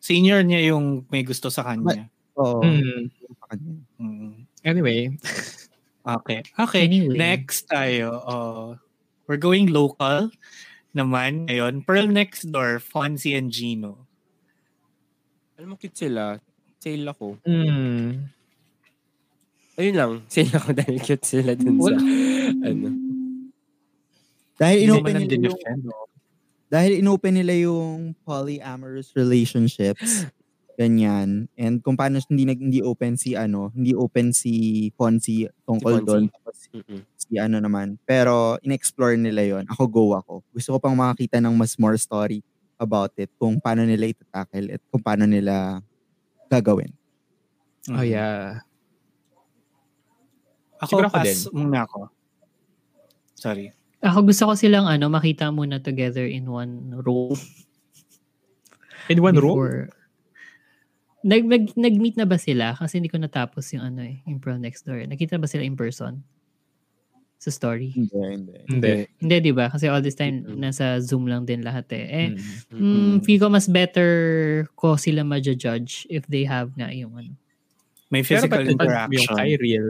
[0.00, 2.08] Senior niya yung may gusto sa kanya.
[2.34, 2.64] Oo.
[2.64, 3.08] Mm.
[3.12, 3.74] sa kanya.
[3.98, 4.32] Mm.
[4.62, 5.00] Anyway,
[6.00, 6.40] Okay.
[6.56, 6.88] Okay.
[6.88, 7.12] Anyway.
[7.12, 8.08] Next tayo.
[8.24, 8.68] Uh,
[9.28, 10.32] we're going local
[10.96, 11.84] naman ngayon.
[11.84, 14.08] Pearl Next Door, Fonzie and Gino.
[15.60, 16.40] Alam mo, cute sila.
[16.80, 17.36] Sale ako.
[17.44, 18.16] mm,
[19.76, 20.12] Ayun lang.
[20.26, 21.94] Sale ako dahil cute sila dun sa,
[22.64, 22.88] ano.
[24.60, 25.82] Dahil Hindi inopen nila yung, dinefend.
[26.68, 30.28] dahil inopen nila yung polyamorous relationships.
[30.76, 31.48] Ganyan.
[31.60, 36.04] And kung paano hindi nag hindi open si ano, hindi open si Fonzie tungkol Si
[36.04, 36.22] doon.
[37.16, 37.96] Si ano naman.
[38.04, 40.40] Pero in-explore nila yon Ako go ako.
[40.52, 42.40] Gusto ko pang makakita ng mas more story
[42.80, 43.28] about it.
[43.36, 45.84] Kung paano nila itatackle at kung paano nila
[46.48, 46.92] gagawin.
[47.92, 48.60] oh yeah.
[50.80, 52.00] Ako, Siguro ako pass muna ako.
[53.36, 53.68] Sorry.
[54.00, 57.36] Ako gusto ko silang ano, makita muna together in one room.
[59.08, 59.56] In one room?
[59.56, 59.88] before-
[61.20, 62.72] Nag, nag, nag-meet na ba sila?
[62.72, 65.04] Kasi hindi ko natapos yung ano eh, yung Next Door.
[65.04, 66.24] Nakita ba sila in person?
[67.36, 67.92] Sa story?
[67.92, 68.56] Hindi, hindi.
[68.68, 68.92] Hindi.
[69.20, 69.68] Hindi, di ba?
[69.68, 72.04] Kasi all this time, nasa Zoom lang din lahat eh.
[72.08, 72.28] Eh,
[72.72, 73.16] Mm.
[73.16, 74.12] mm, feel ko mas better
[74.72, 77.32] ko sila ma-judge if they have nga yung ano.
[78.08, 79.36] May physical yung interaction.
[79.36, 79.88] kay real?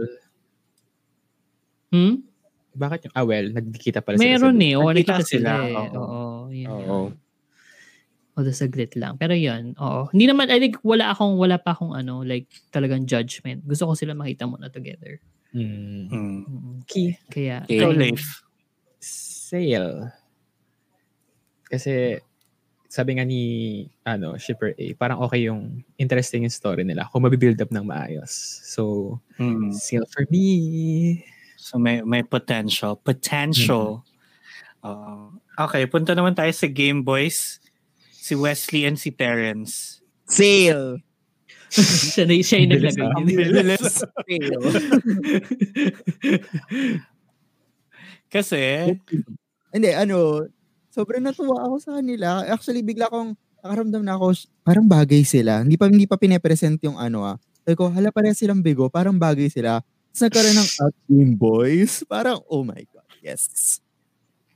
[1.90, 2.26] Hmm?
[2.70, 4.26] Bakit yung, ah well, nagkikita pala sila.
[4.38, 4.74] Meron sa eh.
[4.78, 5.74] Oo, Nakita sila, sila, eh.
[5.74, 5.98] oo.
[5.98, 6.22] Oo.
[6.54, 6.98] yun Oo.
[8.38, 9.18] Although saglit lang.
[9.18, 10.06] Pero yun, oo.
[10.14, 13.66] Hindi naman, I think wala akong, wala pa akong ano, like talagang judgment.
[13.66, 15.18] Gusto ko sila makita muna together.
[15.50, 16.06] Mm.
[16.08, 16.40] Mm.
[16.46, 16.78] Mm.
[16.86, 17.18] Key.
[17.26, 17.82] Kaya, Okay.
[17.82, 17.90] Ikaw.
[17.90, 18.46] Leif.
[19.02, 20.14] Sale.
[21.66, 22.18] Kasi
[22.90, 23.42] sabi nga ni
[24.06, 28.30] ano, Shipper A, parang okay yung interesting yung story nila kung mabibuild up ng maayos.
[28.66, 29.74] So, Mm.
[29.74, 31.22] sale for me.
[31.60, 32.96] So may may potential.
[32.96, 34.00] Potential.
[34.80, 35.36] Oo.
[35.60, 37.60] okay, punta naman tayo sa Game Boys.
[38.16, 40.00] Si Wesley and si Terrence.
[40.24, 41.04] Sale.
[41.70, 43.04] siya, na, siya yung naglagay.
[43.04, 43.14] ah.
[43.20, 44.00] Ang bilis.
[44.00, 44.56] Sale.
[48.30, 48.94] Kasi,
[49.70, 50.46] Hindi, ano,
[50.90, 52.42] sobrang natuwa ako sa kanila.
[52.46, 54.34] Actually, bigla akong nakaramdam na ako,
[54.66, 55.62] parang bagay sila.
[55.62, 57.36] Hindi pa, hindi pa pinapresent yung ano ah.
[57.62, 59.84] Sabi ko, hala pareha silang bigo, parang bagay sila.
[60.10, 61.92] Tapos nagkaroon ng Out Game Boys.
[62.04, 63.78] Parang, oh my God, yes.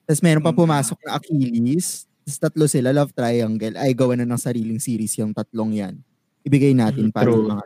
[0.02, 0.59] Tapos meron pa Mm.
[0.59, 2.05] pumasok na Achilles.
[2.20, 3.76] Tapos tatlo sila, Love Triangle.
[3.76, 5.94] Ay, gawa na ng sariling series yung tatlong yan.
[6.42, 7.40] Ibigay natin Mm, para true.
[7.40, 7.64] sa mga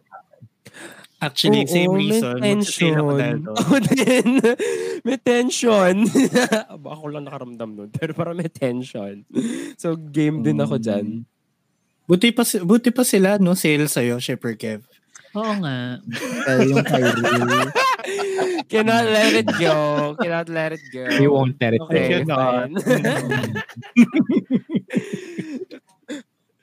[1.18, 2.36] actually, Oo, same may reason.
[2.38, 2.62] Dahil
[3.42, 3.56] doon.
[3.58, 4.28] Ako din.
[5.02, 5.94] may tension.
[6.70, 7.90] Aba, ako lang nakaramdam nun.
[7.90, 9.26] Pero parang may tension.
[9.74, 11.26] So, game din ako dyan.
[12.06, 13.52] Buti pa, buti pa sila, no?
[13.52, 14.86] Sale sa'yo, Shipper Kev.
[15.38, 16.02] Oo nga.
[16.42, 17.70] Kaya yung Kyrie.
[18.66, 19.76] Cannot let it go.
[20.18, 21.06] Cannot let it go.
[21.22, 22.34] We won't let it Okay, go.
[22.34, 22.74] fine.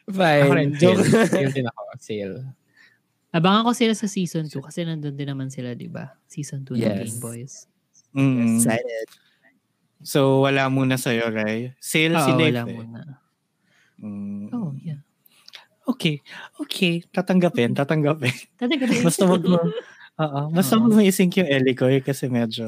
[0.05, 0.51] Ako fine.
[0.53, 1.01] rin, Joke.
[1.01, 1.51] sale.
[1.51, 1.81] Din ako.
[1.97, 2.37] Sale.
[3.31, 6.15] Abangan ko sila sa season 2 kasi nandun din naman sila, di ba?
[6.23, 6.99] Season 2 ng Yes.
[6.99, 7.53] Game Boys.
[8.15, 8.59] Mm.
[8.59, 9.07] Excited.
[10.05, 11.73] So, wala muna sa'yo, Ray.
[11.81, 12.53] Sale si Oo, Leif.
[12.53, 12.75] wala eh.
[12.75, 13.01] muna.
[13.99, 14.47] Mm.
[14.53, 15.01] Oh, yeah.
[15.85, 16.21] Okay.
[16.57, 17.05] Okay.
[17.13, 17.77] Tatanggapin.
[17.77, 18.33] Tatanggapin.
[18.61, 19.61] Talaga Basta wag mo.
[20.15, 20.41] Oo.
[20.49, 22.65] Basta wag mo isink yung Elikoy kasi medyo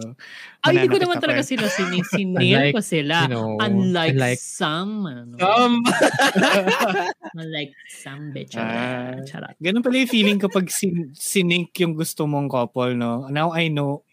[0.62, 1.48] Ay, hindi ko naman talaga eh.
[1.56, 3.16] sila sin sinil Unlike, ko sila.
[3.26, 5.80] You know, unlike, unlike some, ano, Um,
[7.40, 8.54] unlike some bitch.
[8.60, 9.18] Ah.
[9.24, 9.56] Charot.
[9.58, 13.32] Ganun pala yung feeling kapag sin- sinink yung gusto mong couple, no?
[13.32, 14.04] Now I know.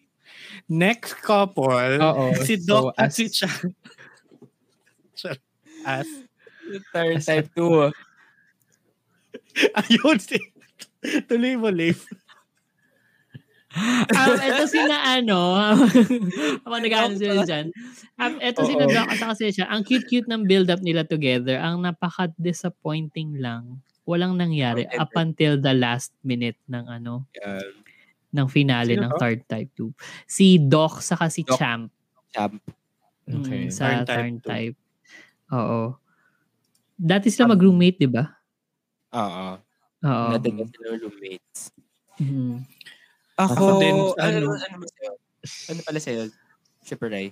[0.65, 2.33] Next couple, Oo.
[2.41, 3.75] si So, Doc at as- si Chan.
[5.13, 5.43] Char-
[5.85, 6.09] As.
[6.95, 7.93] Third type 2.
[9.81, 10.19] Ayun.
[10.19, 10.37] Si,
[11.31, 12.07] tuloy mo, Leif.
[13.75, 15.59] um, eto si na ano,
[16.65, 17.75] ako nag-ano sila dyan.
[18.23, 18.87] Um, eto si na.
[18.87, 19.67] Doc at saka si siya.
[19.67, 21.59] Ang cute-cute ng build-up nila together.
[21.59, 23.83] Ang napaka-disappointing lang.
[24.07, 27.25] Walang nangyari up until the last minute ng ano,
[28.35, 29.19] ng finale Sino ng to?
[29.19, 29.91] third type 2.
[30.29, 31.57] Si Doc saka si Doc.
[31.57, 31.89] Champ.
[32.35, 32.59] Champ.
[33.25, 33.71] Okay.
[33.71, 34.49] Mm, sa Turn type two.
[34.51, 34.77] type.
[35.55, 35.97] Oo.
[36.95, 38.29] Dati sila mag-roommate, di ba?
[39.15, 39.47] Oo.
[40.05, 40.29] Oo.
[40.35, 41.61] Dati na sila roommates.
[42.19, 42.55] Mhm.
[43.35, 45.13] Ako, Ako din, ano, ano- ano, ano, ba sa'yo?
[45.69, 46.23] Ano pala sa'yo?
[46.85, 47.29] Shipper Ray?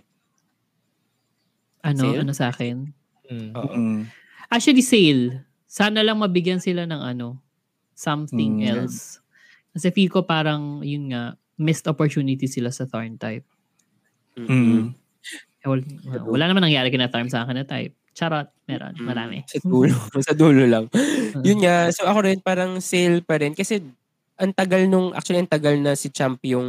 [1.82, 2.18] Ano, Sale?
[2.22, 2.76] ano sa akin?
[3.26, 3.50] Mm.
[3.54, 3.74] Oo.
[3.74, 4.00] Mm.
[4.48, 5.42] Actually, sale.
[5.66, 7.38] Sana lang mabigyan sila ng ano,
[7.94, 8.68] something Mm.
[8.68, 9.18] else.
[9.72, 13.46] Kasi feel ko parang, yun nga, missed opportunity sila sa Thorn type.
[14.36, 14.92] Mm.
[15.62, 15.86] Eh, wal-
[16.26, 17.94] wala naman nangyari kina Thorn sa akin na type.
[18.16, 19.06] Charot, meron, Mm.
[19.08, 19.38] marami.
[19.48, 19.96] Sa dulo.
[20.28, 20.84] sa dulo lang.
[21.40, 21.88] Yun nga.
[21.96, 23.56] So ako rin parang sale pa rin.
[23.56, 23.80] Kasi
[24.36, 26.66] ang tagal nung, actually ang tagal na si Champ yung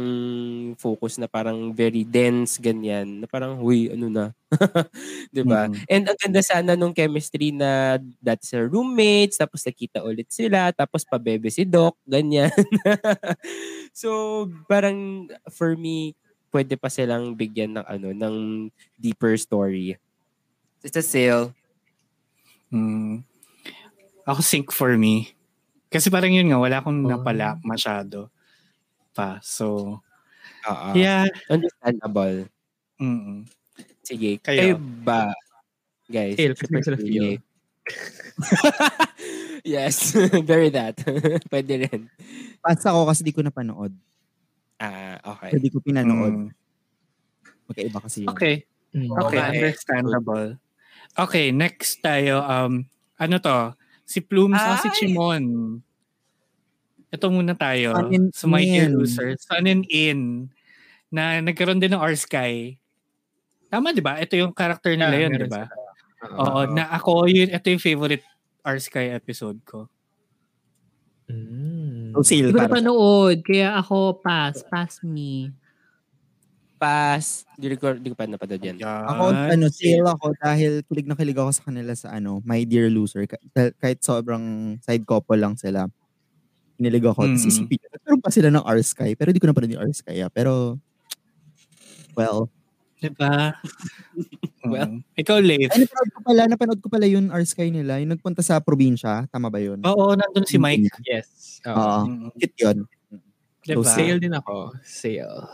[0.78, 3.20] focus na parang very dense, ganyan.
[3.20, 4.24] Na parang, huy, ano na.
[5.34, 5.74] 'Di ba Mm.
[5.90, 11.02] And ang ganda sana nung chemistry na that's their roommates, tapos nakita ulit sila, tapos
[11.04, 12.52] pabebe si Doc, ganyan.
[13.96, 16.14] so, parang for me,
[16.54, 18.36] pwede pa silang bigyan ng ano, ng
[19.00, 19.98] deeper story.
[20.84, 21.56] It's a sale.
[22.68, 23.24] Mm.
[24.28, 25.32] Ako sync for me.
[25.88, 27.08] Kasi parang yun nga, wala akong Oh.
[27.08, 28.28] napala masyado
[29.16, 29.40] pa.
[29.40, 29.98] So,
[30.68, 30.88] Oo.
[30.92, 31.24] yeah.
[31.48, 32.50] Understandable.
[33.00, 33.48] Mm.
[34.04, 34.36] Sige.
[34.44, 34.60] Kayo?
[34.60, 34.76] Kayo,
[35.06, 35.32] ba,
[36.06, 36.36] guys?
[36.36, 37.40] Feel, kasi sila feel.
[39.64, 40.12] yes.
[40.50, 41.00] Very that.
[41.52, 42.12] Pwede rin.
[42.60, 43.92] Pass ako kasi di ko napanood.
[44.76, 45.56] Ah, okay.
[45.56, 46.50] Kasi di ko pinanood.
[46.50, 46.52] Mm.
[47.70, 48.32] Magkaiba kasi yun.
[48.36, 48.64] Okay.
[48.92, 49.08] Mm.
[49.14, 49.40] Okay, Okay.
[49.62, 50.58] understandable.
[51.14, 52.42] Okay, next tayo.
[52.42, 53.72] Um, ano to?
[54.04, 54.90] Si Plumes o si!
[54.90, 55.78] Chimon?
[57.14, 57.94] Ito muna tayo.
[57.94, 58.90] Sun and Sa My Dear.
[58.90, 59.28] Loser.
[59.38, 60.50] Sun and In.
[61.14, 62.74] Na nagkaroon din ng R-Sky.
[63.70, 64.18] Tama, di ba?
[64.18, 65.70] Ito yung character nila Yeah, yun, di ba?
[66.34, 68.26] Oo, na ako, yun, ito yung favorite
[68.66, 69.86] R-Sky episode ko.
[71.30, 72.12] Mm.
[72.18, 75.54] So, sale Hindi ko sa- napanood, kaya ako pass, pass me.
[76.84, 77.48] Pass.
[77.56, 78.76] Di ko, di ko pa napanood yan.
[78.76, 82.92] Ako, ano, sale ako dahil kilig na kilig ako sa kanila sa ano, My Dear
[82.92, 83.24] Loser.
[83.24, 83.40] Ka-
[83.80, 85.88] Kahit sobrang side couple lang sila.
[86.76, 87.24] Kinilig ako.
[87.24, 87.48] Tapos Mm.
[87.48, 89.16] isipin ko, nagkaroon pa sila ng R-Sky.
[89.16, 90.20] Pero di ko napanood yung R-Sky.
[90.20, 90.28] ah.
[90.28, 90.76] Pero,
[92.12, 92.52] well,
[92.94, 93.52] Di ba?
[94.64, 95.04] Well, Mm.
[95.14, 95.68] Ikaw, Leif.
[95.70, 98.00] Ay, napanood ko pala, napanood ko pala yun, Our Sky nila.
[98.00, 99.28] Yung nagpunta sa probinsya.
[99.28, 99.80] Tama ba yun?
[99.84, 100.88] Oo, nandun si Mike.
[101.04, 101.60] Yes.
[101.64, 101.76] Oo.
[101.76, 102.00] Oo.
[102.04, 102.28] Mm.
[102.36, 102.78] Cute yun.
[103.60, 103.84] Diba?
[103.84, 104.72] Sale din ako.
[104.80, 105.48] Sale.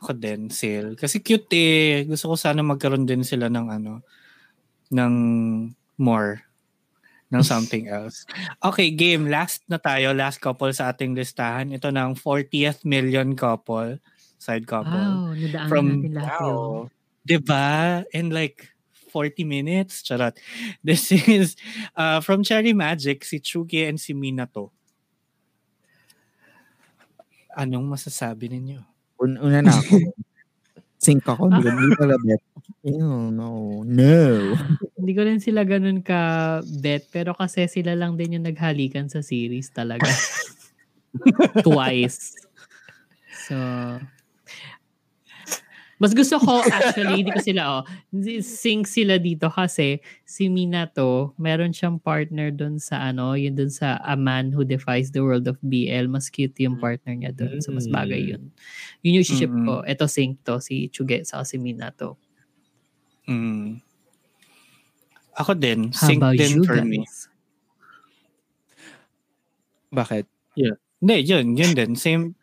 [0.00, 0.96] Ako din, sale.
[0.96, 2.08] Kasi cute eh.
[2.08, 4.00] Gusto ko sana magkaroon din sila ng ano,
[4.88, 5.14] ng
[6.00, 6.40] more,
[7.28, 8.24] ng something else.
[8.64, 9.28] Okay, game.
[9.28, 10.16] Last na tayo.
[10.16, 11.68] Last couple sa ating listahan.
[11.70, 14.00] Ito ng 40th million couple.
[14.40, 14.96] Side couple.
[14.96, 16.48] Wow, nadaanan From- natin lahat yun.
[16.48, 16.88] wow.
[17.20, 17.68] Diba?
[18.16, 18.72] In like
[19.12, 20.00] 40 minutes.
[20.00, 20.32] Charot.
[20.80, 21.60] This is
[21.92, 24.72] uh, from Cherry Magic, si Chugi and si Minato.
[27.52, 28.80] Anong masasabi ninyo?
[29.20, 29.94] Un- una na ako.
[31.00, 31.48] Sync ako.
[31.48, 32.42] Hindi ko hindi pala bet.
[32.84, 33.80] Ew, no.
[33.84, 34.20] No.
[35.00, 36.20] Hindi ko rin sila ganun ka
[36.80, 40.04] bet pero kasi sila lang din yung naghalikan sa series talaga.
[41.66, 42.36] Twice.
[43.48, 43.56] So,
[46.00, 47.82] mas gusto ko actually, hindi ko sila, oh,
[48.40, 54.00] sync sila dito kasi si Minato, meron siyang partner doon sa ano, yun doon sa
[54.00, 56.08] A Man Who Defies the World of BL.
[56.08, 57.60] Mas cute yung partner niya doon.
[57.60, 58.48] So, mas bagay yun.
[59.04, 59.68] Yun yung ship Mm-mm.
[59.68, 59.74] ko.
[59.84, 62.16] Ito sync to, si Chuge sa si Minato.
[63.28, 63.84] Mm.
[65.36, 65.92] Ako din.
[65.92, 67.04] How Sync about din for me.
[67.04, 67.28] guys?
[69.92, 70.24] Bakit?
[71.00, 71.46] Hindi, yun.
[71.56, 71.92] Yun din.
[71.96, 72.39] Same.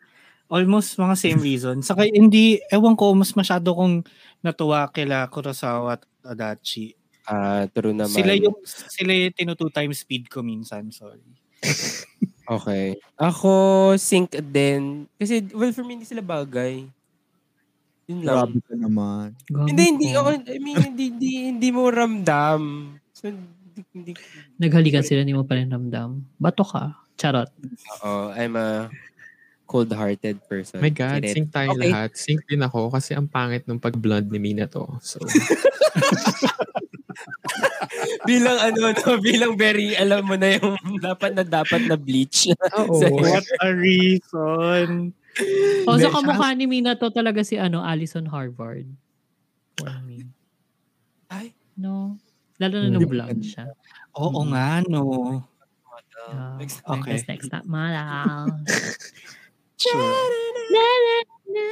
[0.48, 1.84] Almost mga same reason.
[1.84, 4.00] Saka hindi, ewan ko, mas masyado kong
[4.40, 6.96] natuwa kila Kurosawa at Adachi.
[7.28, 8.16] Ah, true naman.
[8.16, 10.88] Sila yung, sila yung tinutu times speed ko minsan.
[10.88, 11.20] Sorry.
[12.48, 12.96] Okay.
[13.20, 13.52] Ako,
[14.00, 15.04] sync din.
[15.20, 16.88] Kasi, well, for me, hindi sila bagay.
[18.08, 18.48] Yun lang.
[18.48, 19.26] Grabe ka naman.
[19.68, 20.06] Hindi, hindi.
[20.16, 20.24] ko.
[20.24, 22.60] Ako, I mean, hindi, hindi, hindi mo ramdam.
[23.12, 24.12] So, hindi, hindi,
[24.56, 26.24] Naghalikan sila, hindi mo pa rin ramdam.
[26.40, 26.96] Bato ka.
[27.20, 27.52] Charot.
[28.00, 28.88] Oo, I'm a
[29.68, 30.80] cold-hearted person.
[30.80, 31.34] My God, Kiret.
[31.36, 31.82] sync tayo Okay.
[31.84, 32.10] lahat.
[32.16, 34.88] Sync din ako kasi ang pangit nung pag-blonde ni Mina to.
[34.98, 35.20] So,
[38.24, 42.48] bilang ano, no, bilang very, alam mo na yung dapat na dapat na bleach.
[42.74, 42.96] oo.
[43.14, 45.12] What a reason.
[45.86, 48.88] O, sa kamukha ni Mina to talaga si ano, Alison Harvard.
[49.76, 50.26] For me.
[51.28, 51.54] Ay.
[51.76, 52.18] No?
[52.58, 53.70] Lalo na nung blonde siya.
[54.18, 54.48] Oo Mm.
[54.50, 55.02] nga, no.
[56.28, 57.14] Ah, Next- okay.
[57.14, 57.50] Next, next,
[59.78, 61.66] na,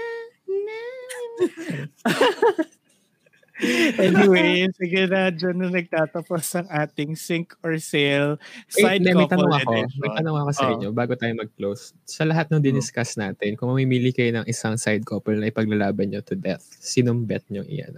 [3.99, 8.37] anyway, sige na, dyan na nagtatapos ang ating sync or sale
[8.77, 9.71] Wait, side may couple tanong ako.
[9.73, 9.99] edition.
[9.99, 10.73] May tanong ako sa Oh.
[10.77, 11.83] inyo bago tayo mag-close.
[12.05, 16.21] Sa lahat ng diniscuss natin, kung mamimili kayo ng isang side couple na ipaglalaban nyo
[16.21, 17.97] to death, sinong bet nyo iyan?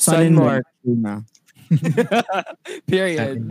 [0.00, 0.64] Sun Mark.
[0.82, 1.20] Na.
[2.88, 3.44] Period.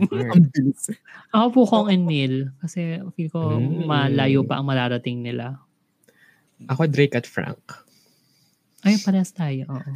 [1.36, 2.50] Ako po Kong Neil.
[2.58, 3.86] Kasi feel ko Mm.
[3.86, 5.62] malayo pa ang mararating nila.
[6.66, 7.62] Ako, Drake at Frank.
[8.82, 9.66] Ay, parehas tayo.
[9.70, 9.92] Oo.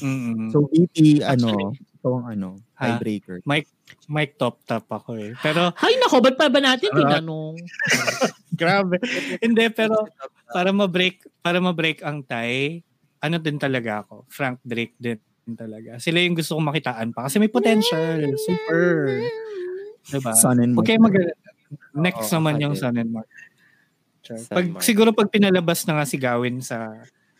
[0.00, 0.48] Mm-mm.
[0.48, 2.96] So, VP, ano, ito ang ano, Ha?
[2.96, 3.40] tiebreaker.
[4.06, 5.32] Mike top top ako eh.
[5.40, 6.96] Pero Hay nako, ba't pa ba natin Ah.
[6.98, 7.56] tinanong?
[8.60, 9.00] grabe.
[9.40, 10.08] Hindi pero
[10.46, 12.84] para ma-break para ma-break ang tie,
[13.18, 14.28] ano din talaga ako.
[14.28, 15.16] Frank Drake din
[15.56, 15.96] talaga.
[15.96, 18.20] Sila yung gusto kong makitaan pa kasi may potential.
[18.36, 19.24] Super.
[20.04, 20.32] Diba?
[20.36, 20.84] Sun and Mark.
[20.84, 21.16] kayo mag
[21.94, 22.74] Next Oo, naman yung.
[22.76, 23.28] Sun and Mark.
[24.20, 24.40] Sure.
[24.48, 24.82] Pag, Mark.
[24.82, 26.92] siguro pag pinalabas na nga si Gawin sa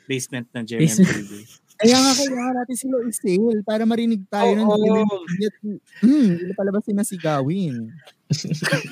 [0.04, 1.32] basement ng GMMTV.
[1.78, 4.82] Kaya nga, kaya nga natin sila i-sale para marinig tayo ng Oo.
[5.30, 5.78] GMM.
[6.02, 7.94] Hmm, hindi palabasin na si Gawin.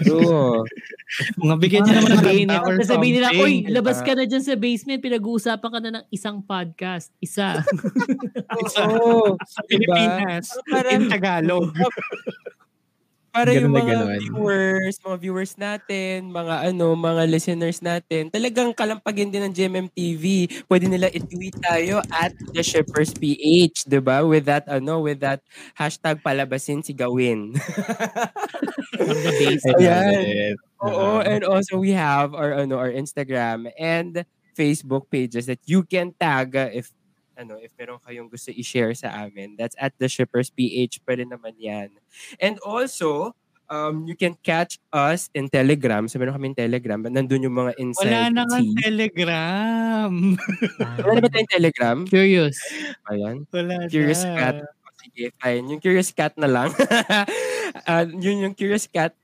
[0.06, 0.62] True.
[1.42, 3.74] Mga bigyan niya naman ng Sabihin nila, sabihin nila, something, uy, diba?
[3.82, 7.10] labas ka na dyan sa basement, pinag-uusapan ka na ng isang podcast.
[7.18, 7.58] Isa.
[8.86, 9.34] Oo.
[9.34, 10.54] Sa Pilipinas.
[10.70, 11.74] Parang- In Tagalog.
[13.36, 14.16] Para Ganun yung mga ganun.
[14.16, 20.24] viewers, mga viewers natin, mga ano, mga listeners natin, talagang kalampagin din ng GMMTV.
[20.64, 24.24] Pwede nila i-tweet tayo at The Shippers PH, 'di ba?
[24.24, 25.44] With that ano, with that
[25.76, 27.52] hashtag palabasin si Gawin.
[29.76, 30.56] Ayan.
[30.80, 34.24] Oo, and also we have our ano, our Instagram and
[34.56, 36.88] Facebook pages that you can tag if
[37.36, 39.54] ano, if meron kayong gusto i-share sa amin.
[39.54, 41.04] That's at the Shippers PH.
[41.04, 41.92] Pwede naman yan.
[42.40, 43.36] And also,
[43.68, 46.08] um, you can catch us in Telegram.
[46.08, 47.02] So, meron kami Telegram.
[47.04, 48.58] Nandun yung mga inside Wala na nga.
[48.82, 50.12] Telegram.
[51.04, 51.96] Wala na ba tayong Telegram?
[52.08, 52.56] Curious.
[53.12, 53.44] Ayan.
[53.52, 54.34] Wala Curious na.
[54.34, 54.56] Cat.
[54.64, 55.64] O, Sige, fine.
[55.70, 56.70] Yung Curious Cat na lang.
[57.86, 59.14] uh, yun yung Curious Cat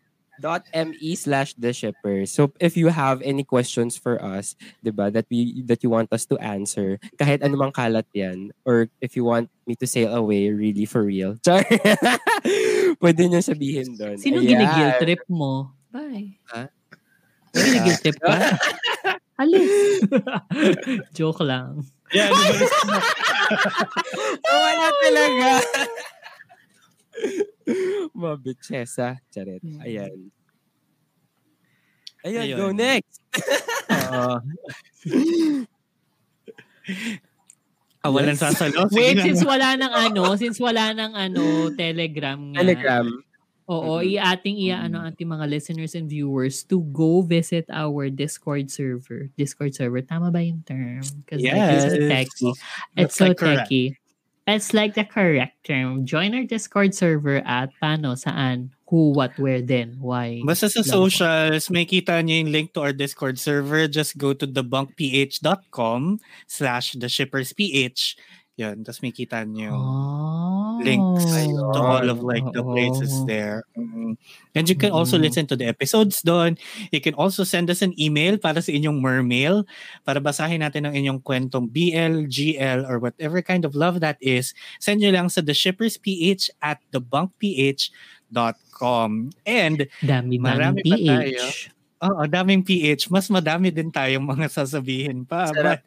[0.42, 2.26] me slash the shipper.
[2.26, 6.10] So if you have any questions for us, 'di ba, that we that you want
[6.12, 10.50] us to answer, kahit anumang kalat 'yan or if you want me to sail away
[10.50, 11.38] really for real.
[11.46, 11.62] Char.
[12.98, 14.18] Pwede niyo sabihin doon.
[14.18, 14.48] Sino Ayan.
[14.50, 15.72] ginigil trip mo?
[15.90, 16.38] Bye.
[16.50, 16.68] Ha?
[17.54, 18.32] Ginigil trip ka?
[19.42, 20.04] Alis.
[21.18, 21.82] Joke lang.
[22.14, 22.28] Na.
[24.44, 25.48] Wala talaga.
[28.16, 29.20] Mabitsesa.
[29.30, 29.62] Charet.
[29.82, 30.30] Ayan.
[32.22, 32.58] Ayan, Ayun.
[32.58, 33.18] go next.
[34.14, 34.38] Oo.
[38.02, 38.90] Kawalan sasalo.
[38.90, 39.22] Sige Wait, na.
[39.26, 42.58] since wala nang ano, since wala nang ano, Telegram nga.
[42.62, 43.06] Telegram.
[43.70, 49.30] Oo, i-ating i-ano ating mga listeners and viewers to go visit our Discord server.
[49.38, 50.98] Discord server, tama ba yung term?
[51.22, 52.10] Because like, it's so Yes.
[52.10, 52.50] techy.
[52.50, 53.70] That's It's so like correct.
[53.70, 53.84] techy.
[54.46, 56.04] It's like the correct term.
[56.04, 60.42] Join our Discord server at paano, saan, who, what, where, then, why.
[60.42, 63.86] Basta sa socials, may kita niyo yung link to our Discord server.
[63.86, 66.18] Just go to thebunkph.com
[66.50, 68.18] slash theshippersph.
[68.60, 70.76] Yan, tapos may kita niyo Oh.
[70.84, 71.24] links
[71.72, 73.64] to all of like the places there.
[73.72, 74.20] Mhm.
[74.52, 75.24] And you can also Mhm.
[75.24, 76.60] listen to the episodes doon.
[76.92, 79.64] You can also send us an email para sa inyong mermail
[80.04, 84.52] para basahin natin ang inyong kwentong BL, GL, or whatever kind of love that is.
[84.76, 86.04] Send nyo lang sa theshippersph
[86.60, 87.90] at thebunkph.com.
[89.48, 91.71] And Dami Marami pa tayo.
[92.02, 93.06] Oo, daming PH.
[93.14, 95.46] Mas madami din tayong mga sasabihin pa.
[95.54, 95.86] Sarap.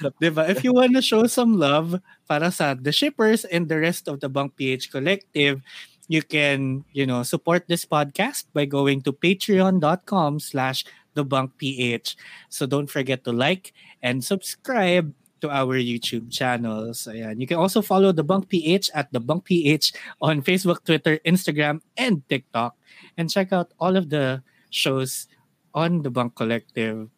[0.00, 4.08] But, diba, if you wanna show some love para sa The Shippers and the rest
[4.08, 5.60] of the Bunk PH Collective,
[6.08, 12.16] you can, you know, support this podcast by going to patreon.com slash thebunkph.
[12.48, 17.04] So don't forget to like and subscribe to our YouTube channels.
[17.10, 17.36] Ayan.
[17.40, 19.92] You can also follow The Bunk PH at The Bunk PH
[20.22, 22.78] on Facebook, Twitter, Instagram, and TikTok.
[23.18, 24.40] And check out all of the
[24.70, 25.28] shows
[25.72, 27.08] on The Bunk Collective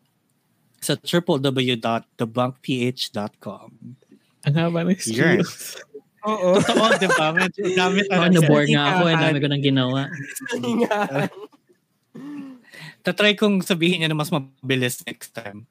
[0.79, 3.69] sa www.thebunkph.com.
[4.45, 4.97] Ang haba ng Yes.
[5.01, 5.77] excuse.
[6.25, 6.57] Oo.
[6.57, 7.27] Totoo, di ba?
[7.33, 8.33] Medyo dami Oh, talaga.
[8.33, 9.03] na-bore nga ako.
[9.07, 10.01] Eh, dami ko nang ginawa.
[13.01, 15.65] Tatry kong sabihin niya na mas mabilis next time.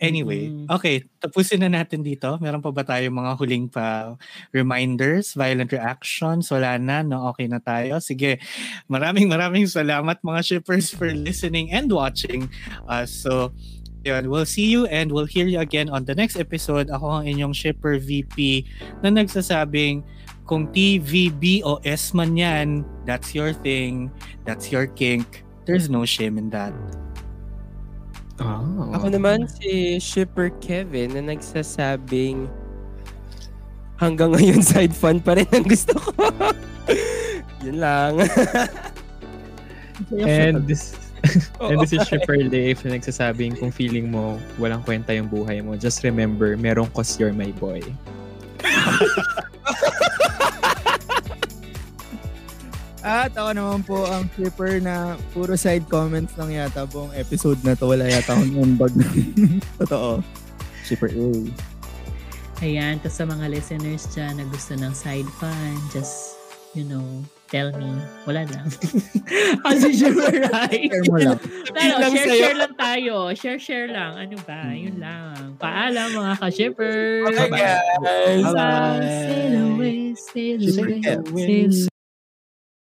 [0.00, 0.66] Anyway, Mhm.
[0.72, 2.40] okay, tapusin na natin dito.
[2.40, 4.16] Meron pa ba tayong mga huling pa
[4.48, 6.48] reminders, violent reactions?
[6.48, 7.28] Wala na, no?
[7.36, 8.00] Okay na tayo.
[8.00, 8.40] Sige,
[8.88, 12.48] maraming maraming salamat mga shippers for listening and watching
[12.88, 13.12] us.
[13.12, 13.52] So,
[14.00, 16.88] yun, we'll see you and we'll hear you again on the next episode.
[16.88, 18.64] Ako ang inyong shipper VP
[19.04, 20.00] na nagsasabing
[20.48, 24.08] kung T, V, B o S man yan, that's your thing,
[24.48, 25.44] that's your kink.
[25.68, 26.72] There's no shame in that.
[28.40, 28.96] Oh.
[28.96, 32.48] Ako naman si Shipper Kevin na nagsasabing
[34.00, 36.10] hanggang ngayon side fun pa rin ang gusto ko.
[37.64, 38.12] Yun lang.
[40.16, 40.96] And this
[41.60, 45.76] And this is Shipper Leif na nagsasabing kung feeling mo walang kwenta yung buhay mo,
[45.76, 47.84] just remember, merong cause you're my boy.
[53.00, 57.72] At ako naman po ang shipper na puro side comments lang yata buong episode na
[57.72, 57.88] to.
[57.88, 58.92] Wala yata akong numbag.
[59.80, 60.20] Totoo.
[60.84, 61.28] Shipper A.
[62.60, 66.36] Ayan, tapos sa mga listeners dyan na gusto ng side fun, just,
[66.76, 67.88] you know, tell me.
[68.28, 68.68] Wala lang.
[69.66, 70.20] As usual,
[70.52, 70.92] right?
[70.92, 71.38] Share mo lang.
[71.72, 72.42] Pero, lang share, sa'yo.
[72.44, 73.14] share lang tayo.
[73.32, 74.12] Share, share lang.
[74.12, 74.60] Ano ba?
[74.76, 75.56] Yun lang.
[75.56, 77.32] Paalam, mga ka-shippers.
[77.32, 78.44] Okay, guys.
[78.44, 79.00] Bye-bye.
[79.08, 81.89] Sail away, sail Shipper away, sail